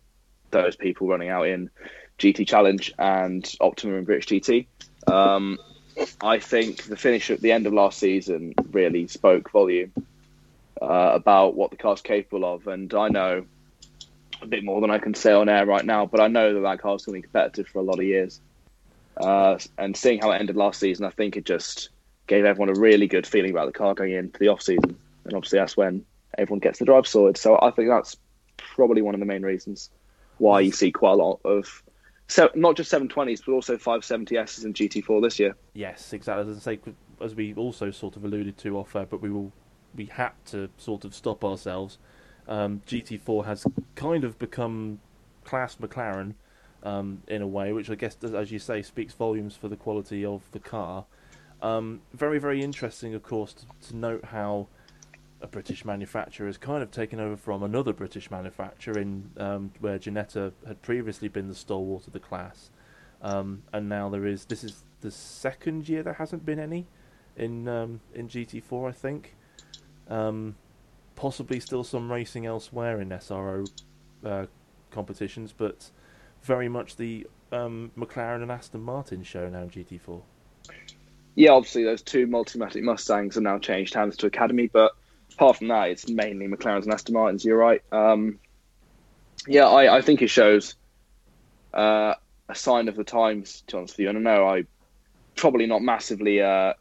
[0.52, 1.70] those people running out in
[2.18, 4.66] GT Challenge and Optimum and British GT.
[5.12, 5.58] Um,
[6.20, 9.92] I think the finish at the end of last season really spoke volume
[10.80, 13.44] uh, about what the car's capable of, and I know
[14.40, 16.60] a bit more than I can say on air right now, but I know that
[16.60, 18.40] that car's going to be competitive for a lot of years.
[19.16, 21.90] Uh, and seeing how it ended last season, I think it just
[22.26, 25.34] gave everyone a really good feeling about the car going into the off season, and
[25.34, 26.04] obviously that's when
[26.38, 27.36] everyone gets the drive sorted.
[27.36, 28.16] So I think that's
[28.56, 29.90] probably one of the main reasons
[30.38, 31.82] why you see quite a lot of
[32.28, 35.54] so not just 720s, but also 570s and GT4 this year.
[35.74, 36.50] Yes, exactly.
[36.50, 36.80] As I say,
[37.20, 39.52] as we also sort of alluded to off air, but we will
[39.94, 41.98] we had to sort of stop ourselves.
[42.48, 45.00] Um, GT4 has kind of become
[45.44, 46.34] class McLaren
[46.82, 50.24] um, in a way, which I guess, as you say, speaks volumes for the quality
[50.24, 51.04] of the car.
[51.60, 54.68] Um, very, very interesting, of course, to, to note how
[55.42, 59.98] a British manufacturer has kind of taken over from another British manufacturer in um, where
[59.98, 62.70] Ginetta had previously been the stalwart of the class,
[63.20, 64.44] um, and now there is.
[64.44, 66.86] This is the second year there hasn't been any
[67.36, 69.34] in um, in GT4, I think.
[70.08, 70.56] Um,
[71.16, 73.68] possibly still some racing elsewhere in SRO
[74.24, 74.46] uh,
[74.90, 75.90] competitions, but
[76.42, 80.22] very much the um, McLaren and Aston Martin show now in GT4.
[81.34, 84.92] Yeah, obviously those two Multimatic Mustangs have now changed hands to Academy, but
[85.42, 87.44] apart from that, it's mainly McLarens and Aston Martins.
[87.44, 87.82] You're right.
[87.90, 88.38] Um,
[89.48, 90.76] yeah, I, I, think it shows
[91.74, 92.14] uh,
[92.48, 93.64] a sign of the times.
[93.66, 94.64] To be honest with you, I know I
[95.34, 96.40] probably not massively.
[96.40, 96.74] Uh,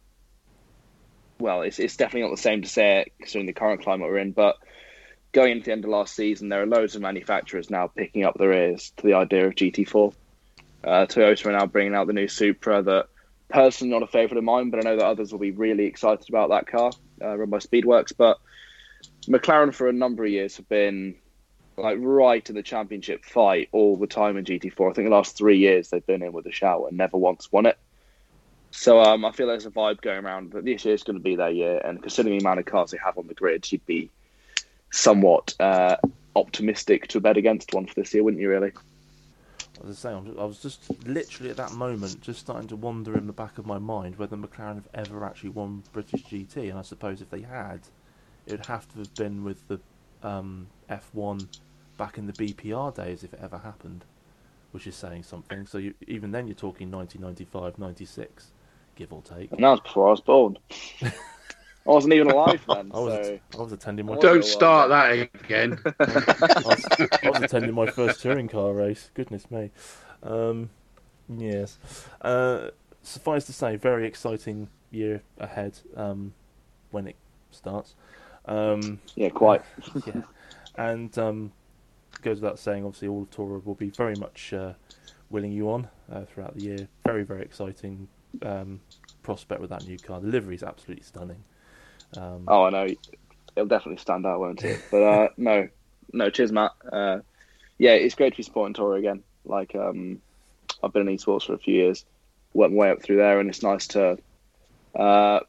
[1.39, 4.19] well, it's it's definitely not the same to say it considering the current climate we're
[4.19, 4.57] in, but.
[5.33, 8.37] Going into the end of last season, there are loads of manufacturers now picking up
[8.37, 10.13] their ears to the idea of GT4.
[10.83, 13.07] Uh, Toyota are now bringing out the new Supra that
[13.47, 16.27] personally not a favourite of mine, but I know that others will be really excited
[16.27, 18.11] about that car uh, run by Speedworks.
[18.17, 18.39] But
[19.27, 21.15] McLaren for a number of years have been
[21.77, 24.91] like right in the championship fight all the time in GT4.
[24.91, 27.51] I think the last three years they've been in with a shout and never once
[27.51, 27.77] won it.
[28.71, 31.23] So um, I feel there's a vibe going around that this year is going to
[31.23, 31.81] be their year.
[31.83, 34.09] And considering the amount of cars they have on the grid, you'd be
[34.91, 35.97] somewhat uh,
[36.35, 38.49] optimistic to bet against one for this year, wouldn't you?
[38.49, 38.71] Really?
[39.87, 43.33] I say, I was just literally at that moment just starting to wonder in the
[43.33, 47.21] back of my mind whether McLaren have ever actually won British GT, and I suppose
[47.21, 47.81] if they had,
[48.51, 49.79] it would have to have been with the
[50.23, 51.47] um, F1
[51.97, 54.03] back in the BPR days if it ever happened,
[54.71, 55.65] which is saying something.
[55.65, 58.51] So you, even then, you're talking 1995, 96,
[58.95, 59.51] give or take.
[59.51, 60.57] And that was before I was born.
[61.01, 61.13] I
[61.87, 62.91] I wasn't even alive then.
[62.93, 64.15] I was, so I was attending my.
[64.17, 65.79] Don't start that again.
[65.99, 66.85] I, was,
[67.23, 69.09] I was attending my first touring car race.
[69.15, 69.71] Goodness me.
[70.21, 70.69] Um,
[71.27, 71.79] yes.
[72.21, 72.69] Uh,
[73.01, 76.33] suffice to say, very exciting year ahead um,
[76.91, 77.15] when it
[77.49, 77.95] starts.
[78.45, 79.61] Um, yeah, quite.
[80.05, 80.21] yeah,
[80.75, 81.51] and um,
[82.21, 84.73] goes without saying, obviously, all of Tora will be very much uh,
[85.29, 86.87] willing you on uh, throughout the year.
[87.05, 88.07] Very, very exciting
[88.43, 88.79] um,
[89.23, 90.19] prospect with that new car.
[90.19, 91.43] The livery is absolutely stunning.
[92.17, 92.87] Um, oh, I know.
[93.55, 94.81] It'll definitely stand out, won't it?
[94.91, 95.67] But uh, no,
[96.13, 96.29] no.
[96.29, 96.71] Cheers, Matt.
[96.91, 97.19] Uh,
[97.77, 99.23] yeah, it's great to be supporting Tora again.
[99.45, 100.21] Like, um,
[100.83, 102.05] I've been in esports for a few years,
[102.53, 104.17] worked my way up through there, and it's nice to,
[104.95, 105.39] uh,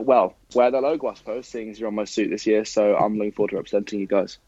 [0.00, 2.64] well, wear the logo, I suppose, seeing as you're on my suit this year.
[2.64, 4.38] So I'm looking forward to representing you guys.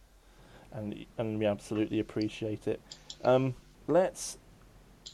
[0.73, 2.81] And and we absolutely appreciate it.
[3.25, 3.55] Um,
[3.87, 4.39] let's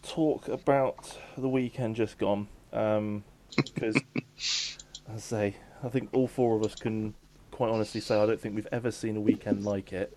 [0.02, 3.96] talk about the weekend just gone, because,
[5.12, 7.14] I say, I think all four of us can
[7.50, 10.16] quite honestly say I don't think we've ever seen a weekend like it.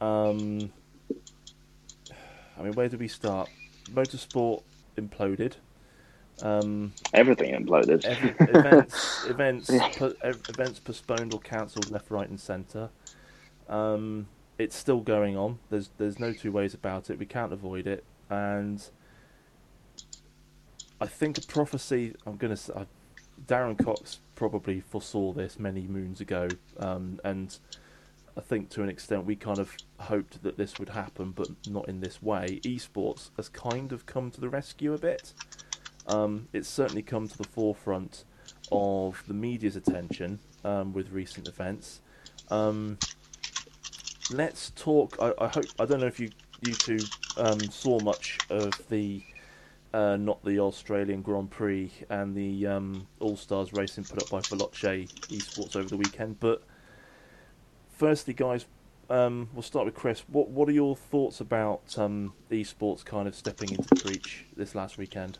[0.00, 0.72] Um,
[2.58, 3.48] I mean, where do we start?
[3.92, 4.62] Motorsport
[4.96, 5.54] imploded.
[6.42, 8.04] Um, Everything imploded.
[8.04, 12.90] every, events, events, po- events postponed or cancelled left, right, and centre.
[13.68, 15.58] Um, it's still going on.
[15.70, 17.18] There's there's no two ways about it.
[17.18, 18.82] We can't avoid it, and
[21.00, 22.14] I think a prophecy.
[22.26, 22.72] I'm gonna say,
[23.46, 27.58] Darren Cox probably foresaw this many moons ago, um, and
[28.36, 31.88] I think to an extent we kind of hoped that this would happen, but not
[31.88, 32.60] in this way.
[32.62, 35.32] Esports has kind of come to the rescue a bit.
[36.06, 38.24] Um, it's certainly come to the forefront
[38.70, 42.00] of the media's attention um, with recent events.
[42.50, 42.98] Um,
[44.30, 45.16] let's talk.
[45.20, 46.30] I, I, hope I don't know if you
[46.62, 46.98] you two
[47.36, 49.22] um, saw much of the
[49.92, 54.40] uh, not the Australian Grand Prix and the um, All Stars racing put up by
[54.40, 56.62] Veloce Esports over the weekend, but
[57.96, 58.66] firstly, guys,
[59.08, 60.24] um, we'll start with Chris.
[60.28, 64.74] What what are your thoughts about um, esports kind of stepping into the breach this
[64.74, 65.38] last weekend?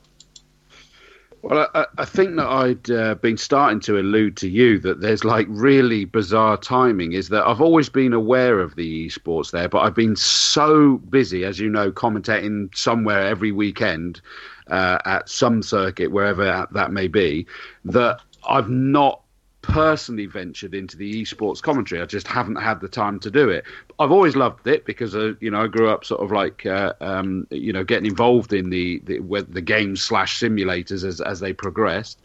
[1.42, 5.24] Well, I, I think that I'd uh, been starting to allude to you that there's
[5.24, 7.12] like really bizarre timing.
[7.12, 11.44] Is that I've always been aware of the esports there, but I've been so busy,
[11.44, 14.20] as you know, commentating somewhere every weekend
[14.68, 17.46] uh, at some circuit, wherever that may be,
[17.84, 19.20] that I've not
[19.68, 22.00] personally ventured into the esports commentary.
[22.00, 23.64] I just haven't had the time to do it.
[23.98, 26.92] I've always loved it because uh, you know I grew up sort of like uh,
[27.00, 31.52] um, you know getting involved in the the, the games slash simulators as as they
[31.52, 32.20] progressed,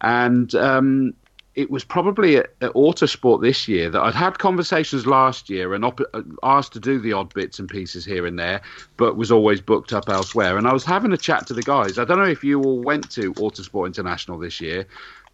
[0.00, 1.14] and um,
[1.58, 5.84] it was probably at, at Autosport this year that I'd had conversations last year and
[5.84, 6.00] op-
[6.44, 8.60] asked to do the odd bits and pieces here and there,
[8.96, 10.56] but was always booked up elsewhere.
[10.56, 11.98] And I was having a chat to the guys.
[11.98, 14.86] I don't know if you all went to Autosport International this year,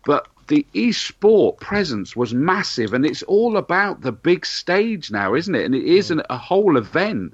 [0.06, 5.54] but the esport presence was massive, and it's all about the big stage now, isn't
[5.54, 5.64] it?
[5.64, 6.18] And it is mm.
[6.18, 7.32] an, a whole event,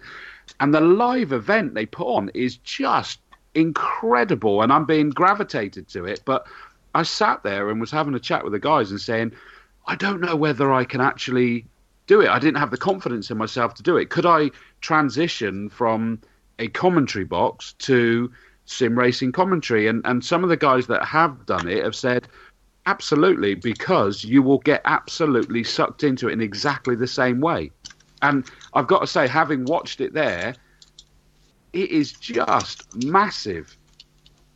[0.59, 3.19] and the live event they put on is just
[3.55, 6.23] incredible, and I'm being gravitated to it.
[6.25, 6.47] But
[6.95, 9.33] I sat there and was having a chat with the guys and saying,
[9.87, 11.67] I don't know whether I can actually
[12.07, 12.29] do it.
[12.29, 14.11] I didn't have the confidence in myself to do it.
[14.11, 16.21] Could I transition from
[16.59, 18.33] a commentary box to
[18.67, 19.87] sim racing commentary?
[19.87, 22.29] And and some of the guys that have done it have said
[22.87, 27.71] Absolutely, because you will get absolutely sucked into it in exactly the same way.
[28.23, 30.55] And I've got to say, having watched it there,
[31.73, 33.77] it is just massive.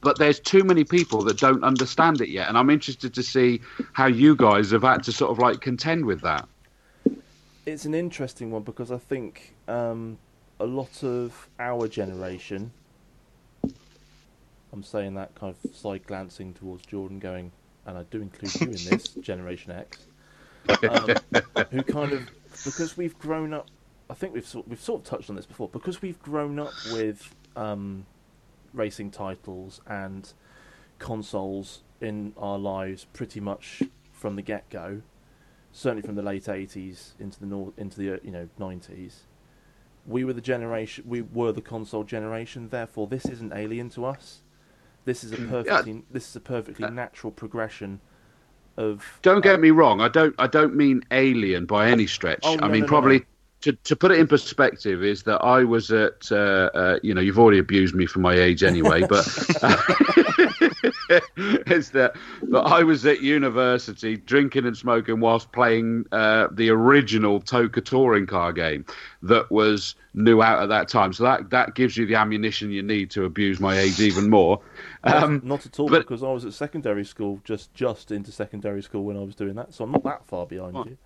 [0.00, 2.48] But there's too many people that don't understand it yet.
[2.48, 3.60] And I'm interested to see
[3.92, 6.46] how you guys have had to sort of like contend with that.
[7.66, 10.18] It's an interesting one because I think um,
[10.60, 12.70] a lot of our generation,
[14.72, 17.52] I'm saying that kind of side glancing towards Jordan, going,
[17.86, 20.06] and I do include you in this, Generation X,
[20.68, 21.14] um,
[21.70, 22.30] who kind of
[22.64, 23.68] because we've grown up.
[24.10, 26.72] I think we've sort, we've sort of touched on this before because we've grown up
[26.92, 28.04] with um,
[28.72, 30.30] racing titles and
[30.98, 35.02] consoles in our lives pretty much from the get go.
[35.72, 39.22] Certainly from the late eighties into the north, into the you know nineties.
[40.06, 41.04] We were the generation.
[41.06, 42.68] We were the console generation.
[42.68, 44.42] Therefore, this isn't alien to us.
[45.04, 46.00] This is a perfectly yeah.
[46.10, 48.00] this is a perfectly natural progression
[48.76, 49.18] of.
[49.22, 50.00] Don't get um, me wrong.
[50.00, 52.40] I don't I don't mean alien by any stretch.
[52.42, 53.18] Oh, no, I mean no, probably.
[53.20, 53.24] No.
[53.60, 57.22] To, to put it in perspective, is that I was at, uh, uh, you know,
[57.22, 59.24] you've already abused me for my age anyway, but
[61.36, 67.40] is that, that I was at university drinking and smoking whilst playing uh, the original
[67.40, 68.84] TOCA touring car game
[69.22, 71.12] that was new out at that time.
[71.12, 74.60] So that, that gives you the ammunition you need to abuse my age even more.
[75.04, 78.32] Um, not, not, at all, but, because I was at secondary school, just just into
[78.32, 80.96] secondary school when I was doing that, so I'm not that far behind well, you.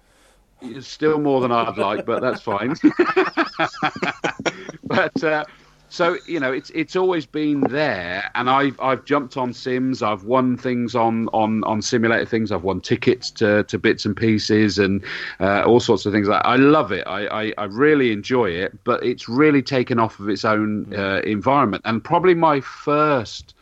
[0.60, 2.74] It's still more than I'd like, but that's fine.
[4.84, 5.44] but uh,
[5.88, 10.02] so you know, it's it's always been there, and I've I've jumped on sims.
[10.02, 12.52] I've won things on on on simulator things.
[12.52, 15.02] I've won tickets to to bits and pieces and
[15.40, 16.28] uh, all sorts of things.
[16.28, 17.06] I I love it.
[17.06, 20.98] I, I, I really enjoy it, but it's really taken off of its own mm.
[20.98, 21.82] uh, environment.
[21.84, 23.54] And probably my first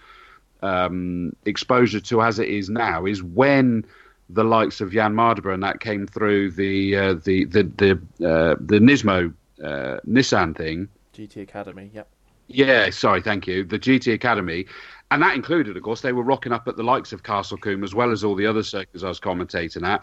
[0.62, 3.84] um, exposure to as it is now is when
[4.30, 7.92] the likes of Jan Mardenborough and that came through the uh, the the the,
[8.28, 10.88] uh, the Nismo uh, Nissan thing.
[11.14, 12.08] GT Academy, yep.
[12.48, 13.64] Yeah, sorry, thank you.
[13.64, 14.66] The GT Academy,
[15.10, 17.84] and that included, of course, they were rocking up at the likes of Castle Combe
[17.84, 20.00] as well as all the other circuits I was commentating at,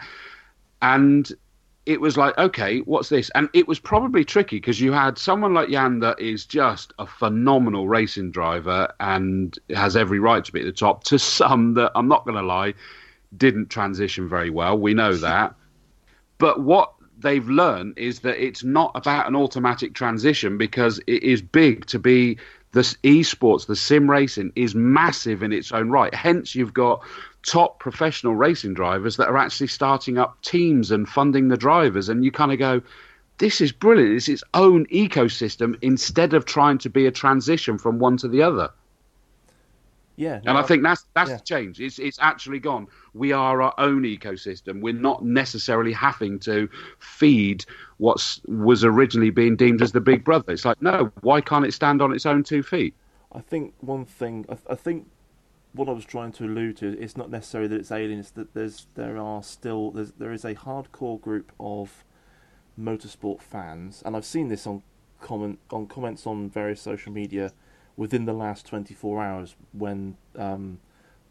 [0.81, 1.31] and
[1.85, 3.29] it was like, okay, what's this?
[3.35, 7.05] And it was probably tricky because you had someone like Jan that is just a
[7.05, 11.03] phenomenal racing driver and has every right to be at the top.
[11.05, 12.73] To some that I'm not going to lie,
[13.35, 14.77] didn't transition very well.
[14.77, 15.55] We know that.
[16.37, 16.93] But what
[17.23, 21.97] they've learned is that it's not about an automatic transition because it is big to
[21.97, 22.37] be
[22.73, 26.13] the esports, the sim racing is massive in its own right.
[26.13, 27.01] Hence, you've got
[27.43, 32.25] top professional racing drivers that are actually starting up teams and funding the drivers, and
[32.25, 32.81] you kind of go,
[33.37, 34.15] "This is brilliant!
[34.15, 38.41] It's its own ecosystem instead of trying to be a transition from one to the
[38.41, 38.69] other."
[40.15, 41.37] Yeah, no, and I think that's that's yeah.
[41.37, 41.79] the change.
[41.79, 42.87] It's it's actually gone.
[43.13, 44.79] We are our own ecosystem.
[44.81, 47.65] We're not necessarily having to feed
[47.97, 50.53] what was originally being deemed as the big brother.
[50.53, 52.93] It's like, no, why can't it stand on its own two feet?
[53.31, 54.45] I think one thing.
[54.49, 55.07] I, I think
[55.73, 58.19] what I was trying to allude to is not necessarily that it's alien.
[58.19, 62.03] It's that there's there are still there's, there is a hardcore group of
[62.79, 64.83] motorsport fans, and I've seen this on
[65.21, 67.51] comment on comments on various social media
[67.95, 70.79] within the last 24 hours when um,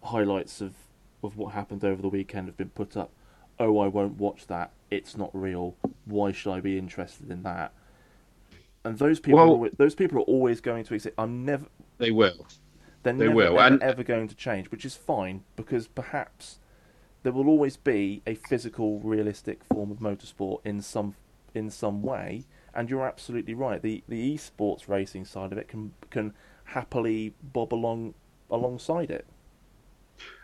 [0.02, 0.74] highlights of,
[1.22, 3.10] of what happened over the weekend have been put up.
[3.58, 4.72] Oh, I won't watch that.
[4.90, 5.76] It's not real.
[6.04, 7.72] Why should I be interested in that?
[8.84, 11.66] And those people, well, are, those people are always going to say, "I'm never."
[11.98, 12.46] They will.
[13.02, 13.60] They're they never, will.
[13.60, 13.82] Ever, and...
[13.82, 16.58] ever going to change, which is fine because perhaps
[17.22, 21.14] there will always be a physical, realistic form of motorsport in some
[21.54, 22.44] in some way.
[22.74, 23.80] And you're absolutely right.
[23.80, 26.34] The the esports racing side of it can can
[26.64, 28.14] happily bob along
[28.50, 29.26] alongside it.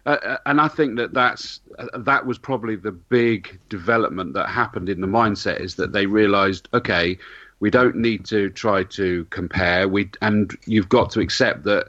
[0.06, 4.48] Uh, uh, and I think that that's uh, that was probably the big development that
[4.48, 7.18] happened in the mindset is that they realised, okay,
[7.60, 9.88] we don't need to try to compare.
[9.88, 11.88] We and you've got to accept that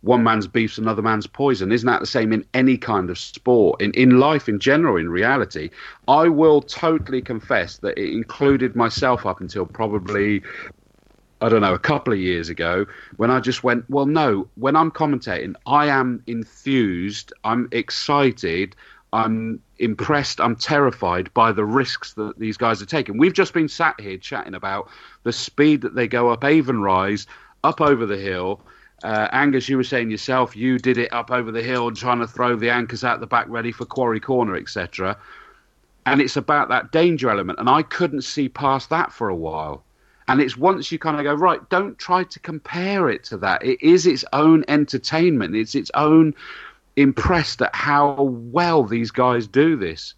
[0.00, 1.72] one man's beef's another man's poison.
[1.72, 5.10] Isn't that the same in any kind of sport, in, in life in general, in
[5.10, 5.70] reality?
[6.06, 10.42] I will totally confess that it included myself up until probably
[11.40, 12.86] I don't know, a couple of years ago
[13.16, 18.74] when I just went, well, no, when I'm commentating, I am enthused, I'm excited,
[19.12, 23.18] I'm impressed, I'm terrified by the risks that these guys are taking.
[23.18, 24.90] We've just been sat here chatting about
[25.22, 27.26] the speed that they go up Avon Rise,
[27.62, 28.60] up over the hill.
[29.04, 32.26] Uh, Angus, you were saying yourself, you did it up over the hill, trying to
[32.26, 35.16] throw the anchors out the back ready for Quarry Corner, etc.
[36.04, 37.60] And it's about that danger element.
[37.60, 39.84] And I couldn't see past that for a while.
[40.28, 43.64] And it's once you kind of go, right, don't try to compare it to that.
[43.64, 46.34] It is its own entertainment, it's its own
[46.96, 50.14] impressed at how well these guys do this.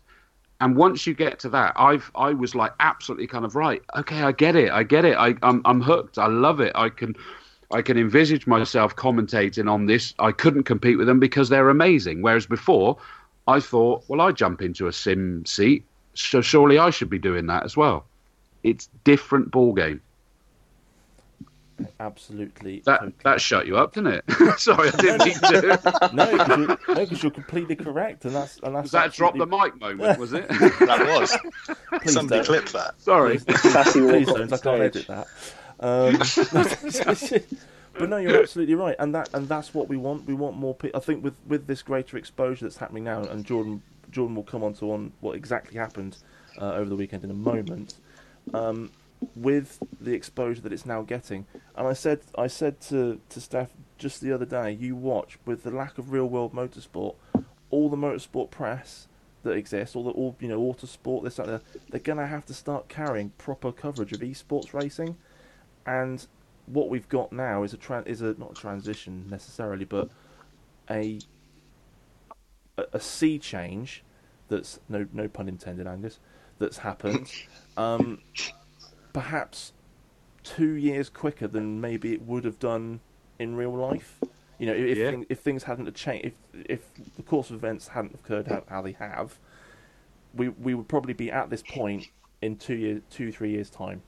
[0.60, 3.82] And once you get to that, I've I was like absolutely kind of right.
[3.96, 4.70] Okay, I get it.
[4.70, 5.16] I get it.
[5.16, 6.18] I, I'm I'm hooked.
[6.18, 6.72] I love it.
[6.74, 7.14] I can
[7.70, 10.12] I can envisage myself commentating on this.
[10.18, 12.20] I couldn't compete with them because they're amazing.
[12.20, 12.98] Whereas before,
[13.46, 15.84] I thought, well, I jump into a sim seat,
[16.14, 18.04] so surely I should be doing that as well.
[18.62, 20.00] It's different ball game.
[21.98, 22.82] Absolutely.
[22.84, 23.14] That totally.
[23.24, 24.24] that shut you up, didn't it?
[24.58, 26.10] Sorry, I didn't mean to.
[26.12, 28.84] no, because you're, no, you're, completely correct, and that's and that's.
[28.84, 29.38] Was that absolutely...
[29.38, 30.18] drop the mic moment?
[30.18, 30.48] Was it?
[30.48, 31.36] that was.
[32.00, 32.46] Please Somebody don't.
[32.46, 33.00] clip that.
[33.00, 33.38] Sorry.
[33.38, 34.52] Please, don't.
[34.52, 35.26] I can't edit that.
[35.80, 36.18] Um,
[37.98, 40.26] but no, you're absolutely right, and that and that's what we want.
[40.26, 40.74] We want more.
[40.74, 41.00] people.
[41.00, 44.62] I think with with this greater exposure that's happening now, and Jordan Jordan will come
[44.62, 46.18] on to on what exactly happened
[46.60, 47.94] uh, over the weekend in a moment
[48.54, 48.90] um,
[49.36, 51.46] with the exposure that it's now getting.
[51.76, 55.62] And I said, I said to to Steph just the other day, you watch with
[55.62, 57.16] the lack of real world motorsport,
[57.70, 59.08] all the motorsport press
[59.42, 62.88] that exists, all the all you know, autosport, this that, they're gonna have to start
[62.88, 65.16] carrying proper coverage of esports racing,
[65.86, 66.26] and
[66.66, 70.08] what we've got now is a tra- is a not a transition necessarily, but
[70.90, 71.20] a
[72.76, 74.02] a, a sea change
[74.48, 76.18] that's no no pun intended, Angus,
[76.60, 77.32] that's happened.
[77.76, 78.20] um,
[79.12, 79.72] perhaps
[80.44, 83.00] two years quicker than maybe it would have done
[83.40, 84.20] in real life.
[84.58, 85.22] You know, if Yeah.
[85.28, 86.34] if things hadn't changed, if
[86.66, 89.38] if the course of events hadn't occurred how, how they have,
[90.34, 92.08] we we would probably be at this point
[92.42, 94.02] in two years, two three years time.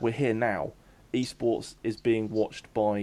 [0.00, 0.72] We're here now.
[1.12, 2.98] Esports is being watched by,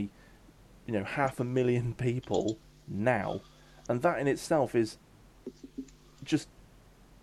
[0.85, 3.41] you know, half a million people now,
[3.89, 4.97] and that in itself is
[6.23, 6.47] just,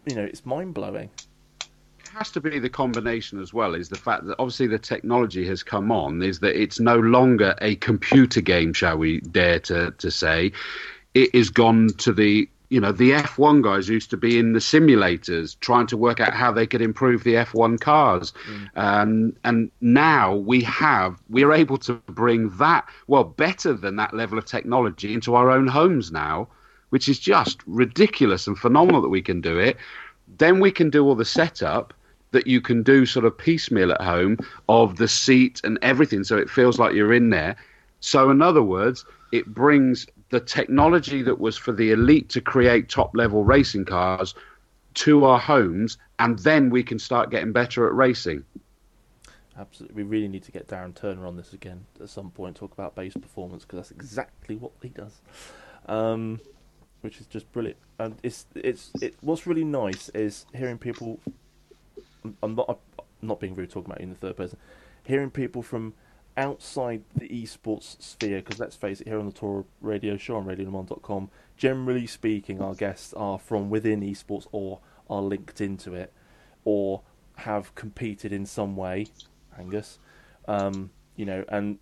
[0.06, 1.10] you know, it's mind blowing.
[2.14, 5.62] Has to be the combination as well is the fact that obviously the technology has
[5.62, 10.10] come on is that it's no longer a computer game shall we dare to, to
[10.10, 10.52] say.
[11.14, 14.58] It is gone to the you know the F1 guys used to be in the
[14.58, 18.32] simulators trying to work out how they could improve the F1 cars.
[18.74, 24.36] Um, and now we have we're able to bring that well better than that level
[24.36, 26.48] of technology into our own homes now
[26.90, 29.76] which is just ridiculous and phenomenal that we can do it.
[30.38, 31.94] Then we can do all the setup
[32.32, 36.36] that you can do sort of piecemeal at home of the seat and everything so
[36.36, 37.56] it feels like you're in there
[38.00, 42.88] so in other words it brings the technology that was for the elite to create
[42.88, 44.34] top level racing cars
[44.94, 48.44] to our homes and then we can start getting better at racing
[49.60, 52.56] Absolutely, we really need to get Darren Turner on this again at some point.
[52.56, 55.20] Talk about base performance because that's exactly what he does,
[55.86, 56.40] um,
[57.02, 57.76] which is just brilliant.
[57.98, 59.16] And it's it's it.
[59.20, 61.20] What's really nice is hearing people.
[62.42, 64.58] I'm not I'm not being rude talking about you in the third person.
[65.04, 65.94] Hearing people from
[66.36, 70.46] outside the esports sphere, because let's face it, here on the Tora Radio Show on
[70.46, 76.12] RadioLeMans.com, generally speaking, our guests are from within esports or are linked into it,
[76.64, 77.02] or
[77.36, 79.06] have competed in some way.
[79.58, 79.98] Angus,
[80.46, 81.78] um, you know, and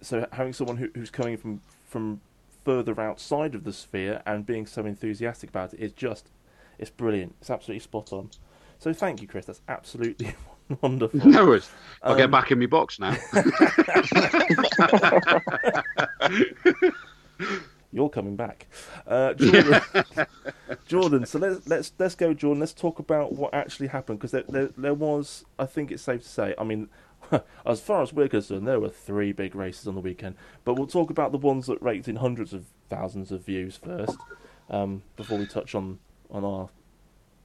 [0.00, 2.20] so having someone who, who's coming from from
[2.64, 6.28] further outside of the sphere and being so enthusiastic about it is just
[6.78, 7.34] it's brilliant.
[7.40, 8.30] It's absolutely spot on.
[8.78, 9.46] So thank you, Chris.
[9.46, 10.34] That's absolutely
[10.82, 11.26] wonderful.
[11.26, 11.70] no worries
[12.02, 13.16] i'll get Um, back in my box now
[17.90, 18.66] You're coming back,
[19.06, 19.80] uh, Jordan.
[20.86, 21.24] Jordan.
[21.26, 22.60] So let's let's let's go, Jordan.
[22.60, 25.46] Let's talk about what actually happened because there, there there was.
[25.58, 26.54] I think it's safe to say.
[26.58, 26.90] I mean,
[27.64, 30.34] as far as we're concerned, there were three big races on the weekend.
[30.66, 34.18] But we'll talk about the ones that raked in hundreds of thousands of views first,
[34.68, 35.98] um, before we touch on
[36.30, 36.68] on our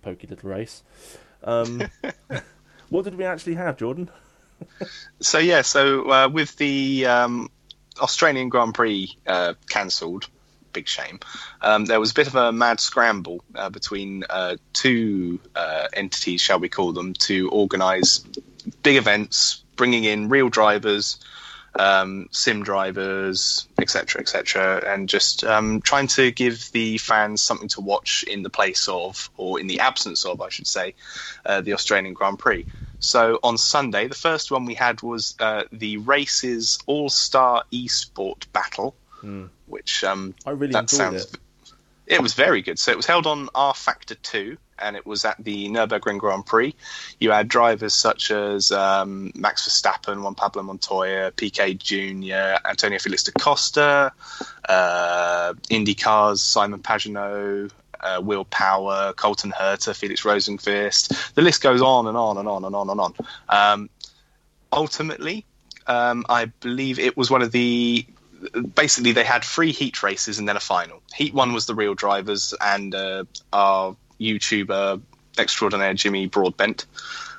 [0.03, 0.83] pokey little race.
[1.43, 1.83] Um,
[2.89, 4.09] what did we actually have, Jordan?
[5.19, 7.49] So yeah, so uh, with the um,
[7.99, 10.27] Australian Grand Prix uh, cancelled,
[10.73, 11.19] big shame.
[11.61, 16.41] Um, there was a bit of a mad scramble uh, between uh, two uh, entities,
[16.41, 18.25] shall we call them, to organise
[18.81, 21.19] big events, bringing in real drivers,
[21.75, 27.81] um, sim drivers, etc., etc., and just um, trying to give the fans something to
[27.81, 30.95] watch in the place of, or in the absence of, I should say,
[31.45, 32.65] uh, the Australian Grand Prix.
[32.99, 38.45] So on Sunday, the first one we had was uh, the races All Star Esport
[38.53, 38.95] Battle,
[39.67, 41.25] which um, I really that sounds.
[41.25, 41.37] it.
[42.05, 42.79] It was very good.
[42.79, 46.75] So it was held on rFactor 2, and it was at the Nürburgring Grand Prix.
[47.19, 53.23] You had drivers such as um, Max Verstappen, Juan Pablo Montoya, PK Jr., Antonio Felix
[53.23, 54.11] da Costa,
[54.69, 61.33] uh, IndyCars, Simon Pagenaud, uh, Will Power, Colton Herta, Felix Rosenqvist.
[61.33, 63.13] The list goes on and on and on and on and on.
[63.49, 63.89] Um,
[64.71, 65.45] ultimately,
[65.87, 68.05] um, I believe it was one of the
[68.75, 71.01] basically they had three heat races and then a final.
[71.15, 75.01] Heat one was the real drivers and uh, our YouTuber
[75.37, 76.85] extraordinaire Jimmy Broadbent.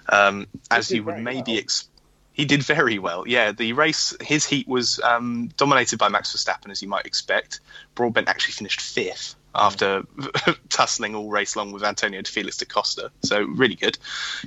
[0.08, 1.58] Um, as you would maybe well.
[1.58, 1.88] ex-
[2.32, 3.24] he did very well.
[3.26, 7.60] Yeah, the race his heat was um, dominated by Max Verstappen as you might expect.
[7.94, 10.04] Broadbent actually finished fifth after
[10.68, 13.10] tussling all race long with Antonio de Felix da Costa.
[13.22, 13.98] So really good.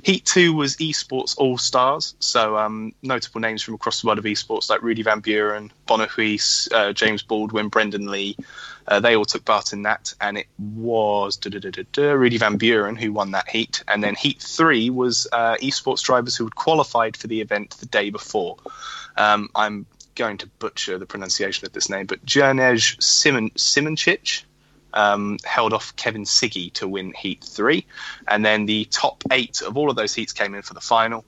[0.02, 2.14] Heat two was esports all stars.
[2.20, 6.06] So um, notable names from across the world of esports like Rudy Van Buren, Bono
[6.06, 8.36] Huis, uh, James Baldwin, Brendan Lee.
[8.86, 13.32] Uh, they all took part in that, and it was Rudy Van Buren who won
[13.32, 13.84] that heat.
[13.86, 17.86] And then heat three was uh, esports drivers who had qualified for the event the
[17.86, 18.56] day before.
[19.16, 19.84] Um, I'm
[20.14, 24.44] going to butcher the pronunciation of this name, but Jernej Simon Simoncic
[24.94, 27.84] um, held off Kevin Siggy to win Heat 3.
[28.26, 31.24] And then the top eight of all of those heats came in for the final.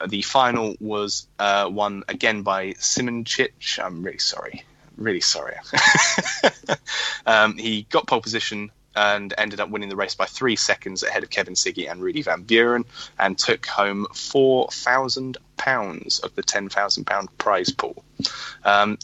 [0.00, 3.82] Uh, the final was uh, won again by Simoncic.
[3.82, 4.64] I'm really sorry.
[4.96, 5.56] Really sorry.
[7.26, 11.24] um, he got pole position and ended up winning the race by three seconds ahead
[11.24, 12.84] of Kevin Siggy and Rudy Van Buren
[13.18, 18.04] and took home £4,000 of the £10,000 prize pool.
[18.64, 18.98] Um,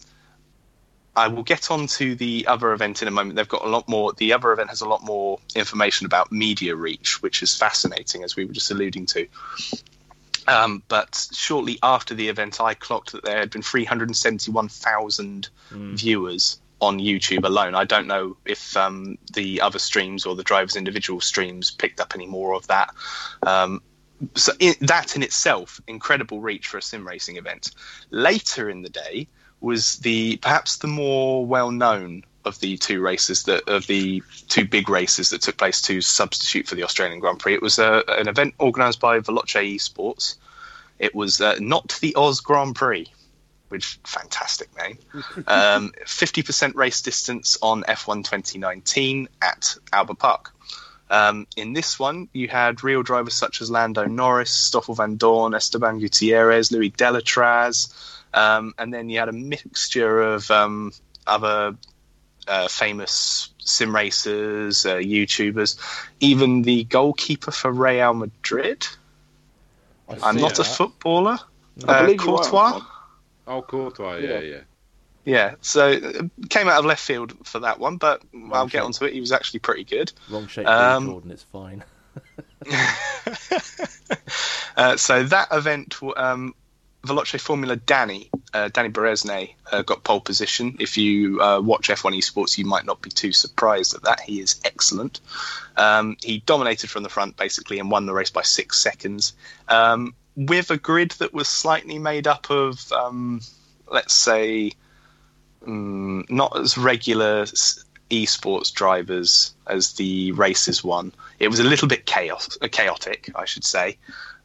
[1.20, 3.36] I will get on to the other event in a moment.
[3.36, 4.14] They've got a lot more.
[4.14, 8.36] The other event has a lot more information about media reach, which is fascinating, as
[8.36, 9.26] we were just alluding to.
[10.48, 15.98] Um, but shortly after the event, I clocked that there had been 371,000 mm.
[15.98, 17.74] viewers on YouTube alone.
[17.74, 22.14] I don't know if um, the other streams or the driver's individual streams picked up
[22.14, 22.94] any more of that.
[23.42, 23.82] Um,
[24.36, 27.72] so in, that in itself, incredible reach for a sim racing event.
[28.08, 29.28] Later in the day
[29.60, 34.64] was the perhaps the more well known of the two races that of the two
[34.64, 37.54] big races that took place to substitute for the Australian Grand Prix.
[37.54, 40.36] It was uh, an event organised by Veloce Esports.
[40.98, 43.06] It was uh, not the Oz Grand Prix,
[43.68, 44.98] which fantastic name.
[45.46, 50.52] Um, 50% race distance on F1 2019 at Albert Park.
[51.10, 55.98] Um, in this one, you had real drivers such as Lando Norris, Stoffel Vandoorne, Esteban
[55.98, 57.92] Gutierrez, Louis Delétraz,
[58.34, 60.92] um, and then you had a mixture of um,
[61.26, 61.76] other
[62.48, 65.78] uh, famous sim racers, uh, YouTubers,
[66.20, 68.86] even the goalkeeper for Real Madrid.
[70.08, 70.60] I'm not that.
[70.60, 71.38] a footballer.
[71.86, 72.80] Uh, Courtois.
[73.46, 74.40] Oh, Courtois, yeah, yeah.
[74.40, 74.60] yeah.
[75.24, 78.72] Yeah, so uh, came out of left field for that one, but Wrong I'll shape.
[78.72, 79.12] get onto it.
[79.12, 80.10] He was actually pretty good.
[80.30, 81.30] Wrong shape, um, Jordan.
[81.30, 81.84] It's fine.
[84.76, 86.54] uh, so that event um,
[87.02, 90.76] Veloce Formula Danny, uh, Danny Bereznay, uh, got pole position.
[90.78, 94.20] If you uh, watch F1 Esports, you might not be too surprised at that.
[94.20, 95.20] He is excellent.
[95.76, 99.32] Um, he dominated from the front basically and won the race by six seconds
[99.68, 103.40] um, with a grid that was slightly made up of, um,
[103.90, 104.72] let's say,
[105.66, 107.46] um, not as regular
[108.10, 111.12] esports drivers as the races won.
[111.38, 113.98] It was a little bit chaos, chaotic, I should say.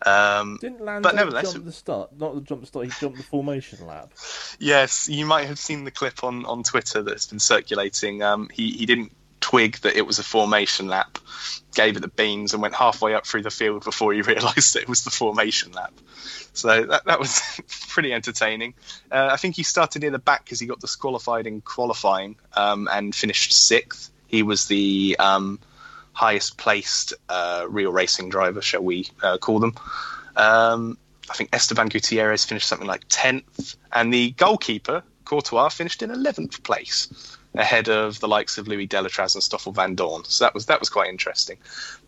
[0.05, 2.11] Um, Didn't Lando but nevertheless, jump the start?
[2.17, 2.85] Not the jump start.
[2.85, 4.11] He jumped the formation lap.
[4.59, 8.21] Yes, you might have seen the clip on, on Twitter that's been circulating.
[8.21, 9.11] Um, he he didn't
[9.45, 11.19] twig that it was a formation lap,
[11.75, 14.89] gave it the beans, and went halfway up through the field before he realised it
[14.89, 15.93] was the formation lap.
[16.53, 17.39] So that, that was
[17.89, 18.73] pretty entertaining.
[19.11, 22.89] Uh, I think he started near the back because he got disqualified in qualifying um,
[22.91, 24.09] and finished sixth.
[24.25, 25.59] He was the um,
[26.13, 29.75] highest placed uh, real racing driver, shall we uh, call them.
[30.35, 30.97] Um,
[31.29, 36.63] I think Esteban Gutierrez finished something like 10th, and the goalkeeper, Courtois, finished in 11th
[36.63, 40.25] place, ahead of the likes of Louis Delétraz and Stoffel Vandoorne.
[40.27, 41.57] So that was that was quite interesting.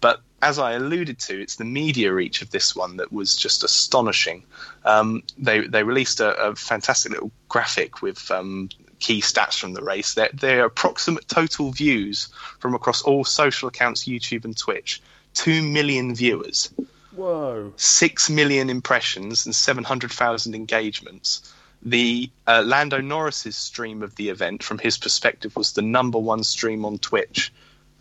[0.01, 3.63] But as I alluded to, it's the media reach of this one that was just
[3.63, 4.43] astonishing.
[4.85, 8.69] Um, they they released a, a, fantastic little graphic with um,
[8.99, 10.13] key stats from the race.
[10.13, 12.29] Their, their approximate total views
[12.59, 15.01] from across all social accounts, YouTube and Twitch,
[15.35, 16.73] 2 million viewers.
[17.15, 17.73] Whoa.
[17.77, 21.51] 6 million impressions and 700,000 engagements.
[21.83, 26.43] The uh, Lando Norris's stream of the event, from his perspective, was the number one
[26.43, 27.53] stream on Twitch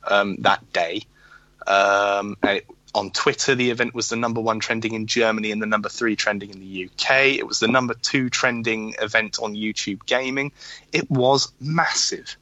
[0.04, 1.02] um, that day.
[1.66, 2.66] Um, it
[2.96, 6.16] on Twitter, the event was the number one trending in Germany and the number three
[6.16, 7.36] trending in the UK.
[7.38, 10.50] It was the number two trending event on YouTube gaming.
[10.92, 12.38] It was massive,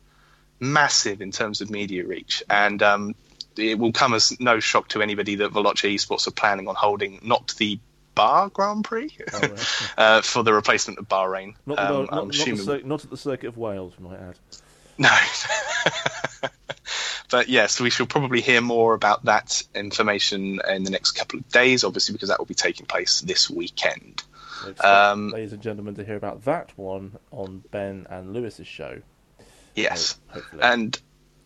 [0.60, 2.44] massive in terms of media reach.
[2.48, 3.14] And um,
[3.56, 7.18] it will come as no shock to anybody that Veloce Esports are planning on holding
[7.24, 7.80] not the
[8.14, 9.90] Bar Grand Prix oh, right.
[9.98, 11.54] uh, for the replacement of Bahrain.
[11.66, 14.38] Not, um, not, not, not, at the Circuit of Wales, we might add.
[14.96, 15.10] No.
[17.30, 21.48] but yes, we shall probably hear more about that information in the next couple of
[21.48, 24.22] days, obviously, because that will be taking place this weekend.
[24.80, 29.02] Um, ladies and gentlemen, to hear about that one on Ben and Lewis's show.
[29.74, 30.18] Yes,
[30.60, 30.98] and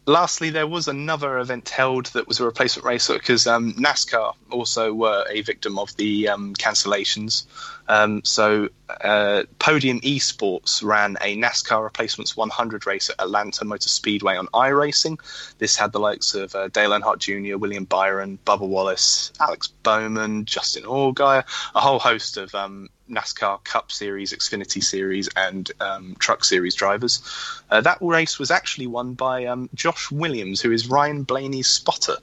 [0.08, 4.92] lastly, there was another event held that was a replacement race because um, NASCAR also
[4.92, 7.44] were a victim of the um, cancellations.
[7.88, 14.36] Um, so, uh, Podium Esports ran a NASCAR Replacements 100 race at Atlanta Motor Speedway
[14.36, 15.20] on iRacing.
[15.58, 20.46] This had the likes of uh, Dale Earnhardt Jr., William Byron, Bubba Wallace, Alex Bowman,
[20.46, 21.44] Justin Allgaier,
[21.74, 27.22] a whole host of um, NASCAR Cup Series, Xfinity Series, and um, Truck Series drivers.
[27.70, 32.16] Uh, that race was actually won by um, Josh Williams, who is Ryan Blaney's spotter.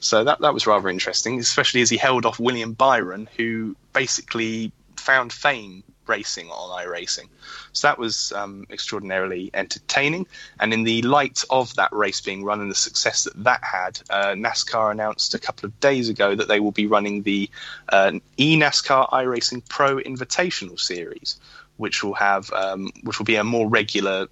[0.00, 4.70] So that that was rather interesting, especially as he held off William Byron, who basically
[4.96, 7.28] found fame racing on iRacing.
[7.72, 10.26] So that was um, extraordinarily entertaining.
[10.60, 14.00] And in the light of that race being run and the success that that had,
[14.10, 17.50] uh, NASCAR announced a couple of days ago that they will be running the
[17.90, 21.38] uh, eNASCAR iRacing Pro Invitational Series,
[21.76, 24.28] which will have um, which will be a more regular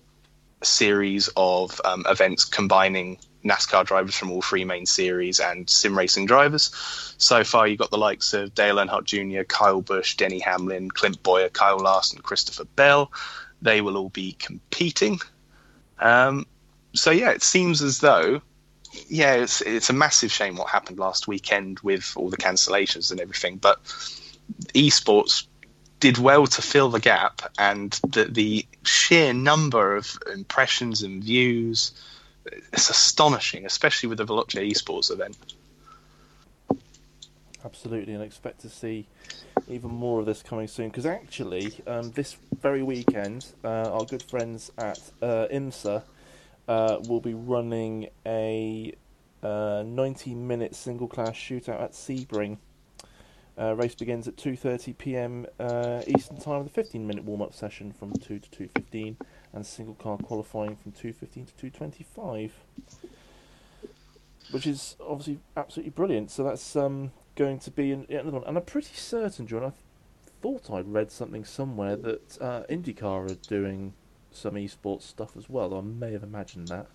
[0.63, 6.27] series of um, events combining NASCAR drivers from all three main series and sim racing
[6.27, 6.71] drivers.
[7.19, 11.23] So far, you've got the likes of Dale Earnhardt Jr., Kyle Busch, Denny Hamlin, Clint
[11.23, 13.13] Bowyer, Kyle Larson, Christopher Bell.
[13.63, 15.21] They will all be competing.
[15.99, 16.47] Um,
[16.93, 18.43] so yeah, it seems as though
[19.09, 23.21] yeah, it's it's a massive shame what happened last weekend with all the cancellations and
[23.21, 23.83] everything, but
[24.75, 25.47] esports
[26.01, 31.93] did well to fill the gap, and the the sheer number of impressions and views
[32.73, 35.37] it's astonishing, especially with the Veloce esports event.
[37.65, 39.07] Absolutely, and expect to see
[39.69, 40.89] even more of this coming soon.
[40.89, 46.03] Because actually, um, this very weekend, uh, our good friends at uh, IMSA
[46.69, 48.95] uh, will be running a
[49.43, 52.59] 90-minute uh, single-class shootout at Sebring.
[53.59, 55.47] Uh, race begins at 2:30 p.m.
[55.59, 59.17] Uh, Eastern Time with a 15-minute warm-up session from 2 to 2:15,
[59.55, 62.51] and single car qualifying from 2:15 to 2:25,
[64.51, 66.31] which is obviously absolutely brilliant.
[66.31, 69.65] So that's um, going to be an, another one, and I'm pretty certain, John.
[69.65, 69.73] I
[70.43, 73.95] thought I'd read something somewhere that uh, IndyCar are doing
[74.31, 75.75] some esports stuff as well.
[75.75, 76.89] I may have imagined that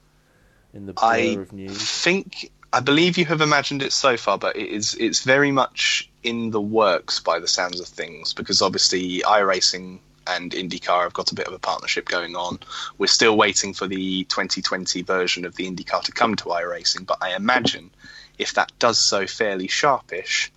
[0.74, 1.76] in the blur I of news.
[1.76, 5.52] I think I believe you have imagined it so far, but it is it's very
[5.52, 11.14] much in the works by the sounds of things because obviously iRacing and IndyCar have
[11.14, 12.60] got a bit of a partnership going on.
[12.98, 17.18] We're still waiting for the 2020 version of the IndyCar to come to iRacing, but
[17.22, 17.92] I imagine
[18.38, 20.52] if that does so fairly sharpish,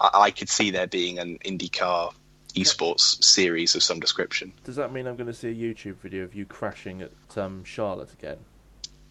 [0.00, 2.12] I, I could see there being an IndyCar
[2.54, 4.52] esports series of some description.
[4.64, 7.64] Does that mean I'm going to see a YouTube video of you crashing at um,
[7.64, 8.38] Charlotte again?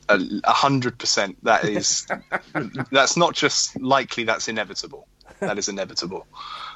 [0.09, 1.37] A hundred percent.
[1.43, 2.07] That is.
[2.91, 4.23] that's not just likely.
[4.23, 5.07] That's inevitable.
[5.39, 6.27] That is inevitable.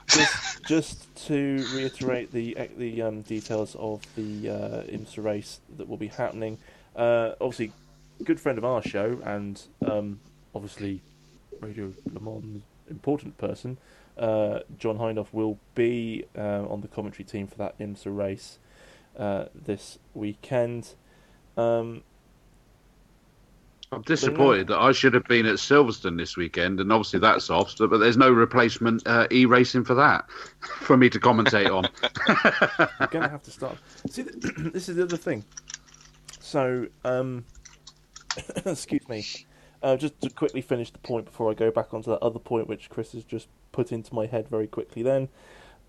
[0.08, 5.98] just, just to reiterate the the um, details of the uh, IMSA race that will
[5.98, 6.58] be happening.
[6.96, 7.72] Uh, obviously,
[8.24, 10.20] good friend of our show and um,
[10.54, 11.02] obviously
[11.62, 13.78] Radio Le Mans important person,
[14.18, 18.60] uh, John Hindhaugh will be uh, on the commentary team for that IMSA race
[19.18, 20.96] uh, this weekend.
[21.56, 22.04] Um,
[23.92, 27.76] I'm disappointed that I should have been at Silverstone this weekend, and obviously that's off.
[27.78, 30.30] But there's no replacement uh, e-racing for that
[30.82, 31.90] for me to commentate on.
[33.00, 33.78] You're going to have to start.
[34.10, 34.22] See,
[34.58, 35.44] this is the other thing.
[36.40, 37.46] So, um,
[38.66, 39.26] excuse me.
[39.82, 42.68] Uh, just to quickly finish the point before I go back onto that other point,
[42.68, 45.02] which Chris has just put into my head very quickly.
[45.02, 45.30] Then,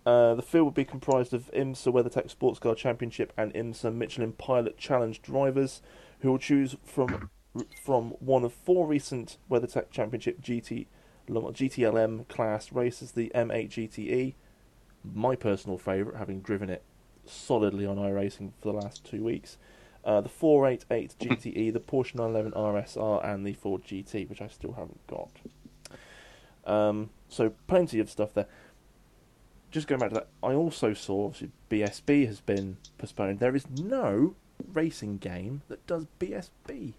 [0.07, 4.33] uh, the field will be comprised of IMSA WeatherTech Sports Car Championship and IMSA Michelin
[4.33, 5.83] Pilot Challenge drivers,
[6.21, 7.31] who will choose from
[7.85, 10.87] from one of four recent WeatherTech Championship GT
[11.29, 14.35] GTLM class races, the M8 GTE.
[15.05, 16.83] My personal favourite, having driven it
[17.25, 19.57] solidly on iRacing for the last two weeks.
[20.05, 24.73] Uh, the 488 GTE, the Porsche 911 RSR, and the Ford GT, which I still
[24.73, 25.31] haven't got.
[26.65, 28.47] Um, so plenty of stuff there.
[29.71, 31.33] Just going back to that, I also saw
[31.71, 33.39] BSB has been postponed.
[33.39, 34.35] There is no
[34.73, 36.95] racing game that does BSB,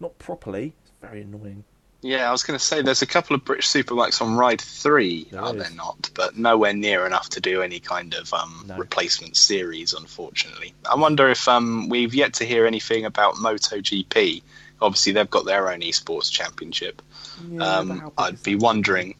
[0.00, 0.74] not properly.
[0.82, 1.64] It's very annoying.
[2.00, 5.28] Yeah, I was going to say there's a couple of British superbikes on Ride 3,
[5.32, 5.62] there are is.
[5.62, 6.10] there not?
[6.14, 8.76] But nowhere near enough to do any kind of um, no.
[8.76, 10.74] replacement series, unfortunately.
[10.88, 14.42] I wonder if um, we've yet to hear anything about MotoGP.
[14.80, 17.02] Obviously, they've got their own esports championship.
[17.50, 19.16] Yeah, um, I'd be wondering.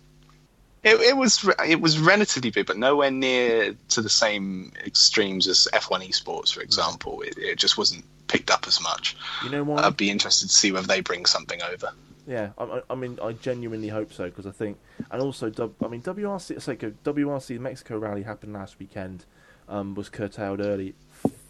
[0.85, 5.67] It, it, was it was relatively big, but nowhere near to the same extremes as
[5.73, 7.23] F1 esports, for example.
[7.23, 9.17] It, it just wasn't picked up as much.
[9.43, 9.85] You know what?
[9.85, 11.93] I'd be interested to see whether they bring something over.
[12.29, 14.79] Yeah, I, I, mean, I genuinely hope so because I think,
[15.11, 15.47] and also,
[15.83, 19.25] I mean, WRC, so WRC Mexico Rally happened last weekend,
[19.67, 20.95] um, was curtailed early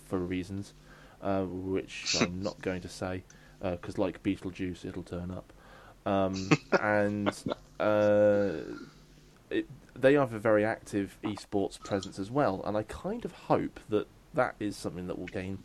[0.06, 0.74] for reasons,
[1.20, 3.24] uh, which I'm not going to say
[3.60, 5.52] because, uh, like Beetlejuice, it'll turn up,
[6.06, 6.48] um,
[6.80, 7.28] and
[7.80, 8.52] uh,
[9.50, 9.66] it,
[9.96, 14.06] they have a very active esports presence as well, and I kind of hope that
[14.34, 15.58] that is something that will gain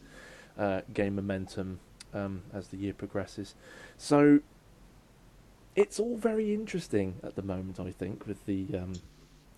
[0.57, 1.79] uh, gain momentum
[2.13, 3.55] um, as the year progresses.
[3.97, 4.39] So
[5.75, 8.93] it's all very interesting at the moment, I think, with the um,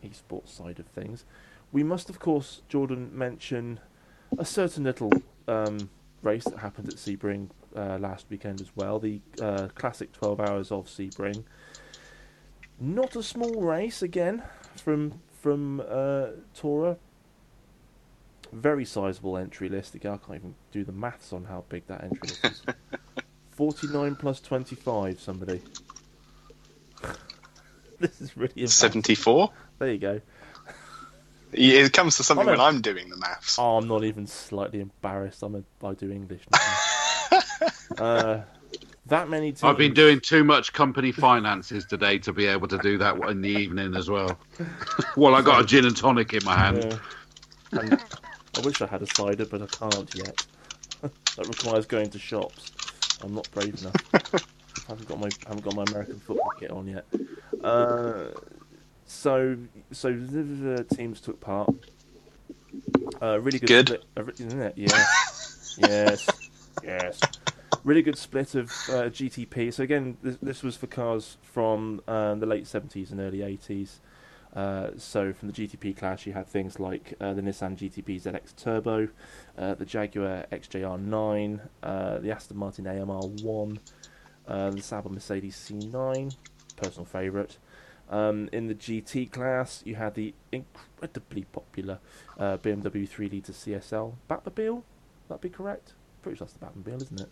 [0.04, 1.26] esports side of things.
[1.72, 3.80] We must, of course, Jordan, mention
[4.38, 5.12] a certain little
[5.48, 5.90] um,
[6.22, 10.72] race that happened at Sebring uh, last weekend as well, the uh, classic 12 hours
[10.72, 11.44] of Sebring.
[12.80, 14.44] Not a small race again
[14.76, 16.98] from from uh, Tora.
[18.56, 19.96] Very sizable entry list.
[19.96, 22.62] Again, I can't even do the maths on how big that entry list is.
[23.52, 25.62] 49 plus 25, somebody.
[28.00, 29.52] this is really 74?
[29.80, 30.22] There you go.
[31.52, 33.58] It comes to something I'm a, when I'm doing the maths.
[33.60, 35.42] Oh, I'm not even slightly embarrassed.
[35.42, 36.42] I'm a, I do English.
[37.98, 38.42] uh,
[39.06, 39.64] that many teams.
[39.64, 43.42] I've been doing too much company finances today to be able to do that in
[43.42, 44.38] the evening as well.
[45.16, 47.00] well, I got a gin and tonic in my hand.
[47.72, 47.98] Yeah.
[48.58, 50.46] I wish I had a cider, but I can't yet.
[51.02, 52.72] that requires going to shops.
[53.24, 53.96] I'm not brave enough.
[54.88, 57.06] I haven't got my haven't got my American football kit on yet.
[57.64, 58.26] Uh,
[59.06, 59.58] so
[59.92, 61.74] so the teams took part.
[63.22, 63.88] Uh, really good, Good.
[63.88, 64.74] split, uh, isn't it?
[64.78, 65.06] Yeah.
[65.78, 66.28] yes,
[66.84, 67.20] yes.
[67.84, 69.74] Really good split of uh, GTP.
[69.74, 74.00] So again, this, this was for cars from uh, the late seventies and early eighties.
[74.56, 78.56] Uh, so from the GTP class, you had things like uh, the Nissan GTP ZX
[78.56, 79.10] Turbo,
[79.58, 83.78] uh, the Jaguar XJR9, uh, the Aston Martin AMR1,
[84.48, 86.36] uh, the Sauber Mercedes C9,
[86.78, 87.58] personal favourite.
[88.10, 92.00] Um, in the GT class, you had the incredibly popular
[92.40, 94.84] uh, BMW 3 litre CSL Batmobile.
[95.28, 95.94] That'd be correct?
[96.22, 97.30] Pretty sure that's the Batmobile, isn't it?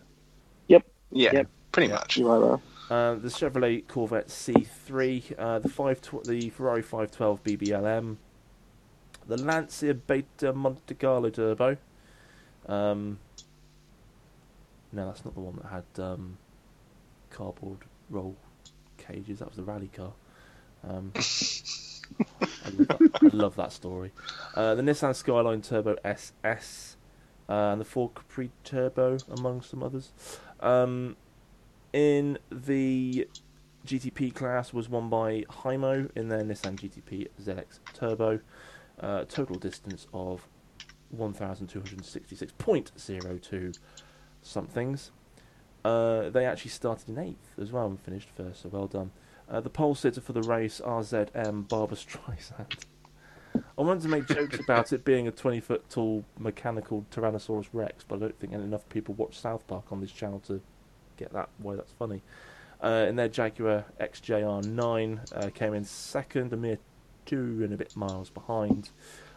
[0.68, 0.86] Yep.
[1.12, 1.48] Yeah, Yep.
[1.74, 1.94] Pretty Yeah.
[1.96, 2.16] much.
[2.16, 2.60] You are there.
[2.90, 8.16] Uh, the Chevrolet Corvette C3, uh, the five tw- the Ferrari 512 BBLM,
[9.26, 11.76] the Lancia Beta Monte Carlo Turbo.
[12.66, 13.18] Um,
[14.92, 16.36] no, that's not the one that had um,
[17.30, 17.78] cardboard
[18.10, 18.36] roll
[18.98, 19.38] cages.
[19.40, 20.12] That was the rally car.
[20.86, 24.12] Um, I, love that, I love that story.
[24.54, 26.96] Uh, the Nissan Skyline Turbo SS,
[27.48, 30.12] uh, and the Ford Capri Turbo, among some others.
[30.60, 31.16] Um,
[31.94, 33.26] in the
[33.86, 38.40] GTP class was won by Hymo in their Nissan GTP ZX Turbo.
[38.98, 40.48] Uh, total distance of
[41.16, 43.78] 1,266.02
[44.42, 45.12] somethings.
[45.84, 49.12] Uh, they actually started in eighth as well and finished first, so well done.
[49.48, 52.82] Uh, the pole sitter for the race, RZM Barbara Streisand.
[53.54, 58.04] I wanted to make jokes about it being a 20 foot tall mechanical Tyrannosaurus Rex,
[58.06, 60.60] but I don't think enough people watch South Park on this channel to
[61.16, 62.22] get that why that's funny.
[62.82, 66.78] Uh, in their Jaguar XJR9 uh, came in second, a mere
[67.24, 68.90] two and a bit miles behind.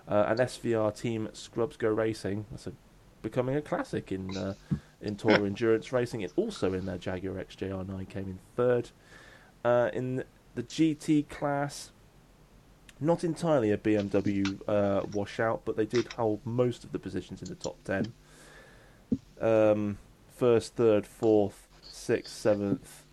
[0.08, 2.74] Uh, and SVR team Scrubs Go Racing, that's a,
[3.22, 4.54] becoming a classic in uh,
[5.02, 6.22] in tour endurance racing.
[6.22, 8.90] It also in their Jaguar XJR9 came in third.
[9.64, 10.24] Uh, in
[10.56, 11.92] the GT class,
[13.00, 17.50] not entirely a BMW uh, washout, but they did hold most of the positions in
[17.50, 18.14] the top ten.
[19.40, 19.98] Um,
[20.36, 21.67] first, third, fourth,
[22.08, 23.04] sixth, seventh,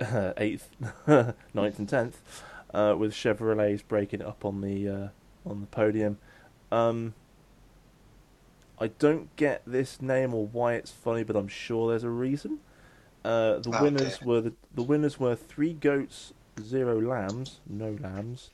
[0.36, 0.68] eighth,
[1.54, 2.42] ninth, and tenth,
[2.74, 5.08] uh, with Chevrolets breaking it up on the uh,
[5.48, 6.18] on the podium.
[6.72, 7.14] Um,
[8.80, 12.58] I don't get this name or why it's funny, but I'm sure there's a reason.
[13.24, 18.50] Uh, the Oh, winners were the, the winners were three goats, zero lambs, no lambs.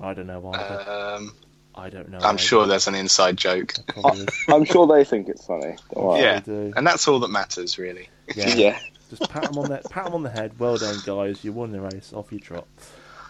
[0.00, 0.58] I don't know why.
[0.58, 1.32] Um,
[1.78, 2.18] I don't know.
[2.18, 2.38] I'm either.
[2.38, 3.74] sure there's an inside joke.
[3.86, 4.26] Probably.
[4.48, 5.76] I'm sure they think it's funny.
[5.94, 6.20] Don't worry.
[6.20, 6.40] Yeah.
[6.40, 6.72] do.
[6.76, 8.08] And that's all that matters, really.
[8.34, 8.48] Yeah.
[8.56, 8.78] Yeah.
[9.10, 10.58] Just pat them on the pat 'em on the head.
[10.58, 11.42] Well done, guys.
[11.42, 12.12] You won the race.
[12.12, 12.66] Off you trot.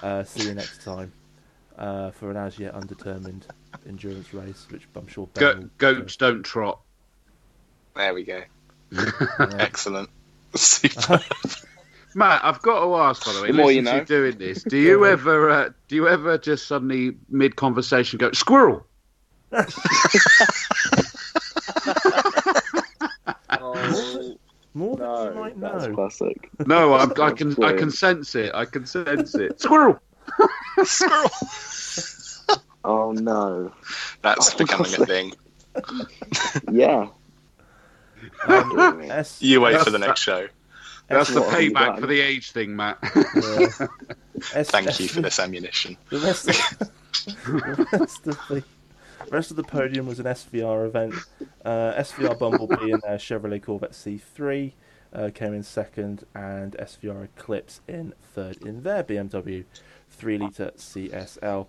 [0.02, 1.12] Uh, see you next time
[1.78, 3.46] uh, for an as yet undetermined
[3.86, 6.80] endurance race, which I'm sure Ben Go- will goats don't trot.
[7.94, 8.42] There we go.
[8.90, 9.10] Yeah.
[9.58, 10.10] Excellent.
[10.54, 11.20] Super.
[12.14, 13.48] Matt, I've got to ask by the way.
[13.48, 14.04] The more listen you to know.
[14.04, 18.86] doing this, do you ever, uh, do you ever just suddenly mid conversation go squirrel?
[23.60, 24.36] Oh,
[24.74, 25.94] More than you no, might that's know.
[25.94, 26.50] classic.
[26.66, 28.54] No, I'm, I can, I can sense it.
[28.54, 29.60] I can sense it.
[29.60, 29.98] Squirrel.
[30.84, 31.30] Squirrel.
[32.84, 33.72] Oh no.
[34.22, 35.34] That's Oh, becoming a thing.
[36.70, 37.08] Yeah.
[38.46, 39.02] Um,
[39.40, 40.48] You wait for the next show.
[41.08, 42.98] That's the What have you payback for the age thing, Matt.
[43.34, 43.68] yeah.
[44.62, 45.96] Thank you for this ammunition.
[46.10, 46.78] The rest, of,
[47.44, 48.64] the rest of the
[49.30, 51.14] rest of the podium was an SVR event.
[51.64, 54.72] Uh, SVR Bumblebee and their Chevrolet Corvette C3
[55.12, 59.64] uh, came in second, and SVR Eclipse in third in their BMW
[60.10, 61.66] 3 litre CSL.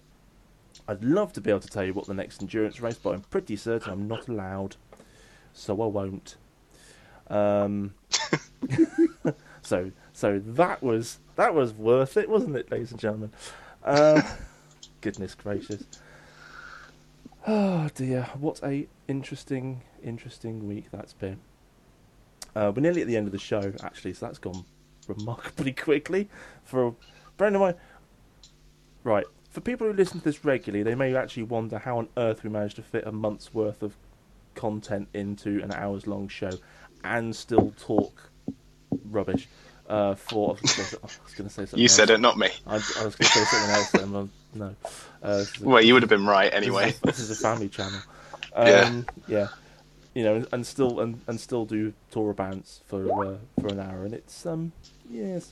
[0.87, 3.21] I'd love to be able to tell you what the next endurance race, but I'm
[3.21, 4.75] pretty certain I'm not allowed,
[5.53, 6.37] so I won't.
[7.27, 7.93] Um,
[9.61, 13.31] so so that was that was worth it, wasn't it, ladies and gentlemen?
[13.83, 14.23] Um,
[15.01, 15.83] goodness gracious.
[17.47, 21.39] Oh dear, what a interesting, interesting week that's been.
[22.55, 24.65] Uh, we're nearly at the end of the show, actually, so that's gone
[25.07, 26.29] remarkably quickly.
[26.63, 26.95] For
[27.37, 27.75] Brendan, mind,
[29.03, 29.25] right?
[29.49, 32.49] For people who listen to this regularly, they may actually wonder how on earth we
[32.49, 33.95] managed to fit a month's worth of
[34.55, 36.51] content into an hours long show
[37.03, 38.29] and still talk
[39.05, 39.47] rubbish.
[39.87, 41.79] Uh, for I was going to say something.
[41.79, 42.49] You said it, not me.
[42.67, 44.11] I, I was going to say something else then.
[44.11, 44.75] Well, no.
[45.23, 46.95] Uh, a- Well, you would have been right this is- anyway.
[47.03, 47.99] This is a family channel.
[48.55, 49.01] Um, Yeah.
[49.27, 49.47] yeah.
[50.15, 54.05] You know, and still and, and still do tour bounce for uh, for an hour,
[54.05, 54.71] and it's um
[55.09, 55.51] yes.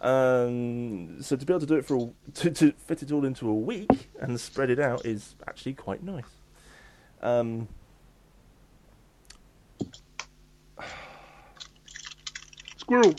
[0.00, 3.24] Um, so to be able to do it for a, to to fit it all
[3.24, 6.24] into a week and spread it out is actually quite nice.
[7.22, 7.68] Um,
[12.84, 13.14] Squirrel.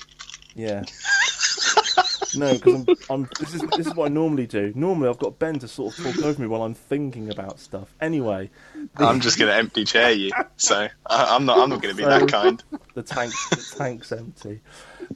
[0.56, 0.84] Yeah.
[2.36, 3.30] no, because I'm, I'm.
[3.40, 4.72] This is this is what I normally do.
[4.76, 7.94] Normally, I've got Ben to sort of talk over me while I'm thinking about stuff.
[8.00, 8.50] Anyway,
[8.98, 11.60] I'm just going to empty chair you, so I, I'm not.
[11.60, 12.64] I'm not going to be that kind.
[12.94, 14.62] the tank, the tank's empty.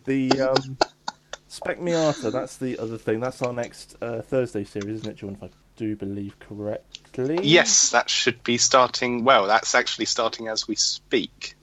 [0.06, 0.78] The um,
[1.48, 2.32] Spec Miata.
[2.32, 3.20] That's the other thing.
[3.20, 5.34] That's our next uh, Thursday series, isn't it, John?
[5.34, 7.40] If I do believe correctly.
[7.44, 9.24] Yes, that should be starting.
[9.24, 11.56] Well, that's actually starting as we speak.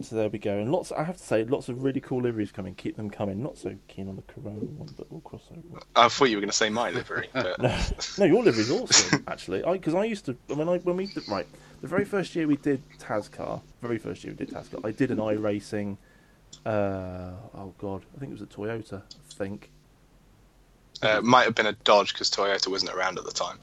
[0.00, 0.92] So there we go, and lots.
[0.92, 2.76] I have to say, lots of really cool liveries coming.
[2.76, 3.42] Keep them coming.
[3.42, 5.82] Not so keen on the Corona one, but we'll cross over.
[5.96, 7.28] I thought you were going to say my livery.
[7.32, 7.60] But...
[7.60, 7.76] no,
[8.18, 9.24] no, your livery's awesome.
[9.28, 11.46] Actually, because I, I, used to when I when we did, right
[11.80, 15.10] the very first year we did Tascar, very first year we did Tascar, I did
[15.10, 15.96] an iRacing.
[16.64, 19.02] Uh, oh god, I think it was a Toyota.
[19.02, 19.70] I think.
[21.02, 23.58] Uh, might have been a Dodge because Toyota wasn't around at the time.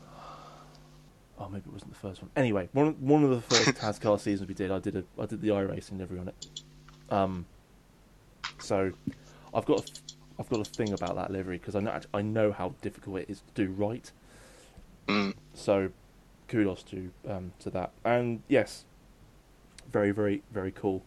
[1.37, 2.31] Oh, maybe it wasn't the first one.
[2.35, 5.41] Anyway, one one of the first Tascar seasons we did, I did a I did
[5.41, 6.49] the iRacing livery on it.
[7.09, 7.45] Um,
[8.59, 8.91] so
[9.53, 9.93] I've got a,
[10.39, 13.29] I've got a thing about that livery because I know I know how difficult it
[13.29, 14.11] is to do right.
[15.07, 15.35] Mm.
[15.53, 15.91] So
[16.47, 17.91] kudos to um, to that.
[18.03, 18.85] And yes,
[19.91, 21.03] very very very cool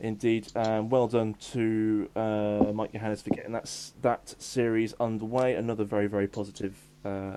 [0.00, 0.48] indeed.
[0.56, 3.72] Um, well done to uh, Mike Johannes for getting that
[4.02, 5.54] that series underway.
[5.54, 7.36] Another very very positive uh,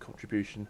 [0.00, 0.68] contribution.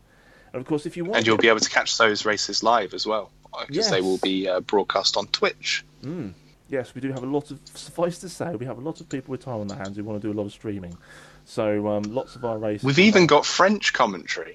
[0.54, 2.94] And of course, if you want, and you'll be able to catch those races live
[2.94, 3.90] as well because yes.
[3.90, 5.84] they will be uh, broadcast on Twitch.
[6.04, 6.32] Mm.
[6.68, 7.58] Yes, we do have a lot of.
[7.74, 10.04] Suffice to say, we have a lot of people with time on their hands who
[10.04, 10.96] want to do a lot of streaming.
[11.44, 12.84] So um, lots of our races.
[12.84, 14.54] We've even got French commentary.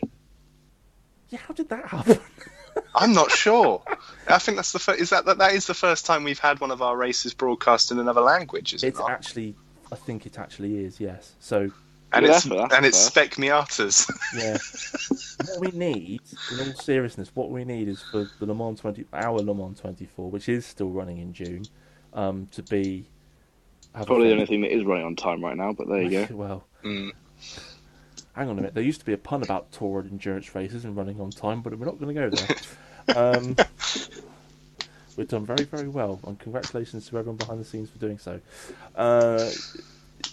[1.27, 2.19] Yeah, how did that happen?
[2.95, 3.83] I'm not sure.
[4.25, 6.61] I think that's the first, is that, that that is the first time we've had
[6.61, 8.73] one of our races broadcast in another language.
[8.73, 9.55] Is it's it actually,
[9.91, 11.01] I think it actually is.
[11.01, 11.35] Yes.
[11.41, 11.71] So
[12.11, 14.09] and yeah, it's and it's spec Miatas.
[14.35, 14.57] yeah.
[15.45, 19.05] what we need, in all seriousness, what we need is for the Le Mans twenty,
[19.13, 21.65] our Le Mans twenty four, which is still running in June,
[22.13, 23.05] um, to be.
[23.93, 26.35] Probably the only thing that is running on time right now, but there you go.
[26.35, 27.11] well, mm.
[28.33, 28.73] hang on a minute.
[28.73, 31.77] There used to be a pun about Tora endurance races and running on time, but
[31.77, 33.17] we're not going to go there.
[33.35, 33.55] um,
[35.15, 38.39] we've done very, very well, and congratulations to everyone behind the scenes for doing so.
[38.95, 39.49] Uh,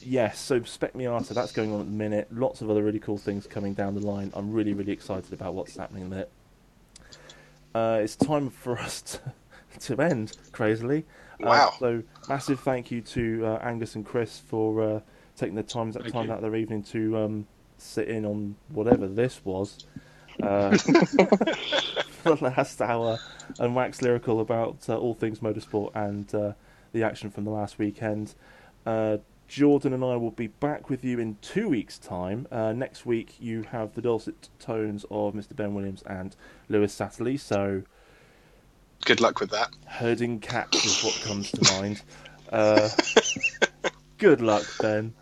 [0.03, 2.29] yes, so Spec Miata, that's going on at the minute.
[2.31, 4.33] Lots of other really cool things coming down the line.
[4.35, 6.27] I'm really, really excited about what's happening there.
[7.75, 9.21] Uh, it's time for us to,
[9.95, 11.05] to end, crazily.
[11.43, 11.69] Uh, wow.
[11.69, 15.01] Uh, so, massive thank you to uh, Angus and Chris for uh,
[15.37, 19.07] taking the time, that time out of their evening to um, sit in on whatever
[19.07, 19.87] this was.
[20.43, 23.19] Uh, for the last hour
[23.59, 26.29] and wax lyrical about all things motorsport and
[26.93, 28.35] the action from the last weekend.
[29.49, 32.47] Jordan and I will be back with you in two weeks' time.
[32.51, 35.55] Uh, next week, you have the dulcet tones of Mr.
[35.55, 36.35] Ben Williams and
[36.69, 37.39] Lewis Satterley.
[37.39, 37.83] So,
[39.05, 39.71] good luck with that.
[39.87, 42.03] Herding cats is what comes to mind.
[42.53, 42.89] Uh,
[44.19, 45.13] good luck, Ben.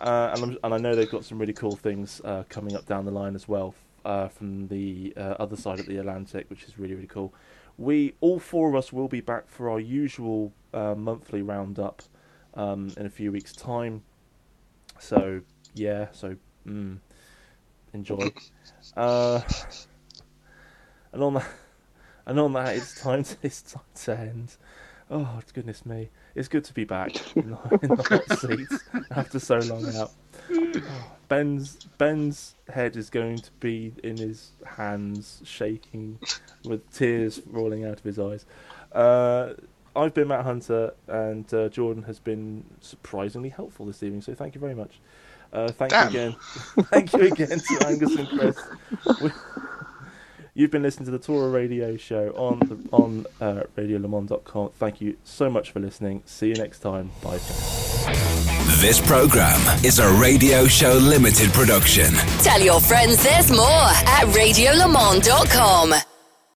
[0.00, 3.04] Uh, and, and, I know they've got some really cool things uh, coming up down
[3.04, 6.76] the line as well uh, from the uh, other side of the Atlantic, which is
[6.76, 7.32] really really cool.
[7.76, 12.02] We all four of us will be back for our usual monthly roundup
[12.58, 14.02] um, in a few weeks' time.
[14.98, 15.40] So
[15.74, 16.36] yeah, so
[16.66, 16.98] mm,
[17.94, 18.30] enjoy.
[18.96, 19.40] Uh,
[21.12, 21.46] and on that,
[22.26, 24.56] and on that, it's time to it's time to end.
[25.10, 29.38] Oh goodness me, it's good to be back in the, in the hot seats after
[29.38, 30.10] so long out.
[31.28, 36.18] Ben's Ben's head is going to be in his hands, shaking
[36.64, 38.46] with tears rolling out of his eyes.
[38.92, 39.52] Uh,
[39.96, 44.22] I've been Matt Hunter, and uh, Jordan has been surprisingly helpful this evening.
[44.22, 45.00] So thank you very much.
[45.52, 46.12] Uh, thank Damn.
[46.12, 46.36] you again.
[46.90, 48.58] thank you again to Angus and Chris.
[50.54, 54.70] You've been listening to the Tora Radio Show on the, on uh, RadioLeMans.com.
[54.70, 56.22] Thank you so much for listening.
[56.26, 57.12] See you next time.
[57.22, 57.38] Bye.
[58.80, 62.12] This program is a Radio Show Limited production.
[62.42, 65.94] Tell your friends there's more at RadioLeMans.com.